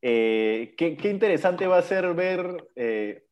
eh, 0.01 0.75
qué, 0.77 0.95
qué, 0.95 1.09
interesante 1.09 1.67
va 1.67 1.79
a 1.79 1.81
ser 1.81 2.13
ver, 2.13 2.69
eh, 2.77 3.25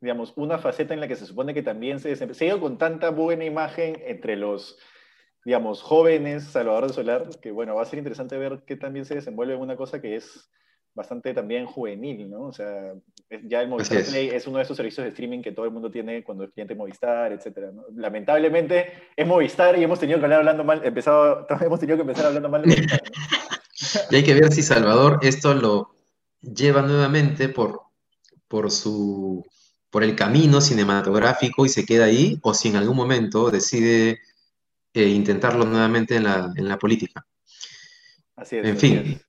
digamos, 0.00 0.32
una 0.36 0.56
faceta 0.56 0.94
en 0.94 1.00
la 1.00 1.08
que 1.08 1.16
se 1.16 1.26
supone 1.26 1.52
que 1.52 1.62
también 1.62 2.00
se, 2.00 2.16
se 2.16 2.44
ha 2.44 2.48
ido 2.48 2.60
con 2.60 2.78
tanta 2.78 3.10
buena 3.10 3.44
imagen 3.44 4.02
entre 4.06 4.36
los 4.36 4.78
digamos, 5.46 5.80
jóvenes, 5.80 6.42
Salvador 6.42 6.88
de 6.88 6.92
Solar, 6.92 7.30
que 7.40 7.52
bueno, 7.52 7.76
va 7.76 7.82
a 7.82 7.86
ser 7.86 8.00
interesante 8.00 8.36
ver 8.36 8.64
qué 8.66 8.74
también 8.74 9.04
se 9.04 9.14
desenvuelve 9.14 9.54
en 9.54 9.60
una 9.60 9.76
cosa 9.76 10.02
que 10.02 10.16
es 10.16 10.50
bastante 10.92 11.32
también 11.34 11.66
juvenil, 11.66 12.28
¿no? 12.28 12.46
O 12.48 12.52
sea, 12.52 12.94
ya 13.44 13.62
el 13.62 13.68
Movistar 13.68 14.02
Play 14.02 14.30
es 14.30 14.48
uno 14.48 14.56
de 14.56 14.64
esos 14.64 14.76
servicios 14.76 15.04
de 15.04 15.10
streaming 15.10 15.42
que 15.42 15.52
todo 15.52 15.64
el 15.64 15.70
mundo 15.70 15.88
tiene 15.88 16.24
cuando 16.24 16.42
es 16.42 16.50
cliente 16.50 16.74
Movistar, 16.74 17.30
etcétera, 17.30 17.70
¿no? 17.70 17.84
Lamentablemente 17.94 18.92
es 19.14 19.24
Movistar 19.24 19.78
y 19.78 19.84
hemos 19.84 20.00
tenido 20.00 20.18
que 20.18 20.24
hablar 20.24 20.40
hablando 20.40 20.64
mal, 20.64 20.84
empezado, 20.84 21.46
hemos 21.60 21.78
tenido 21.78 21.96
que 21.96 22.02
empezar 22.02 22.26
hablando 22.26 22.48
mal 22.48 22.62
de 22.62 22.68
Movistar, 22.68 23.02
Y 24.10 24.16
hay 24.16 24.24
que 24.24 24.34
ver 24.34 24.52
si 24.52 24.64
Salvador 24.64 25.20
esto 25.22 25.54
lo 25.54 25.94
lleva 26.40 26.82
nuevamente 26.82 27.48
por, 27.48 27.82
por 28.48 28.72
su 28.72 29.46
por 29.90 30.02
el 30.02 30.16
camino 30.16 30.60
cinematográfico 30.60 31.64
y 31.64 31.68
se 31.68 31.86
queda 31.86 32.06
ahí, 32.06 32.40
o 32.42 32.52
si 32.52 32.68
en 32.68 32.76
algún 32.76 32.96
momento 32.96 33.48
decide 33.50 34.18
e 34.96 35.08
intentarlo 35.08 35.66
nuevamente 35.66 36.16
en 36.16 36.24
la, 36.24 36.52
en 36.56 36.68
la 36.68 36.78
política. 36.78 37.26
Así 38.34 38.56
es. 38.56 38.66
En 38.66 38.78
fin, 38.78 39.20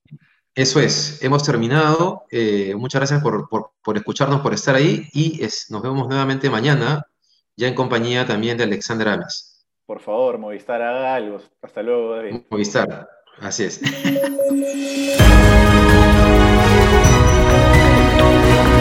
eso 0.54 0.80
es. 0.80 1.22
Hemos 1.22 1.44
terminado. 1.44 2.24
Eh, 2.30 2.74
muchas 2.74 3.00
gracias 3.00 3.22
por, 3.22 3.50
por, 3.50 3.72
por, 3.84 3.98
escucharnos, 3.98 4.40
por 4.40 4.54
estar 4.54 4.74
ahí 4.74 5.06
y 5.12 5.44
es, 5.44 5.70
nos 5.70 5.82
vemos 5.82 6.08
nuevamente 6.08 6.48
mañana, 6.48 7.06
ya 7.54 7.68
en 7.68 7.74
compañía 7.74 8.26
también 8.26 8.56
de 8.56 8.64
Alexander 8.64 9.08
Ames. 9.08 9.66
Por 9.84 10.00
favor, 10.00 10.38
Movistar, 10.38 10.80
haga 10.80 11.14
algo. 11.14 11.42
Hasta 11.60 11.82
luego, 11.82 12.16
David. 12.16 12.40
Movistar, 12.50 13.06
así 13.40 13.64
es. 13.64 13.82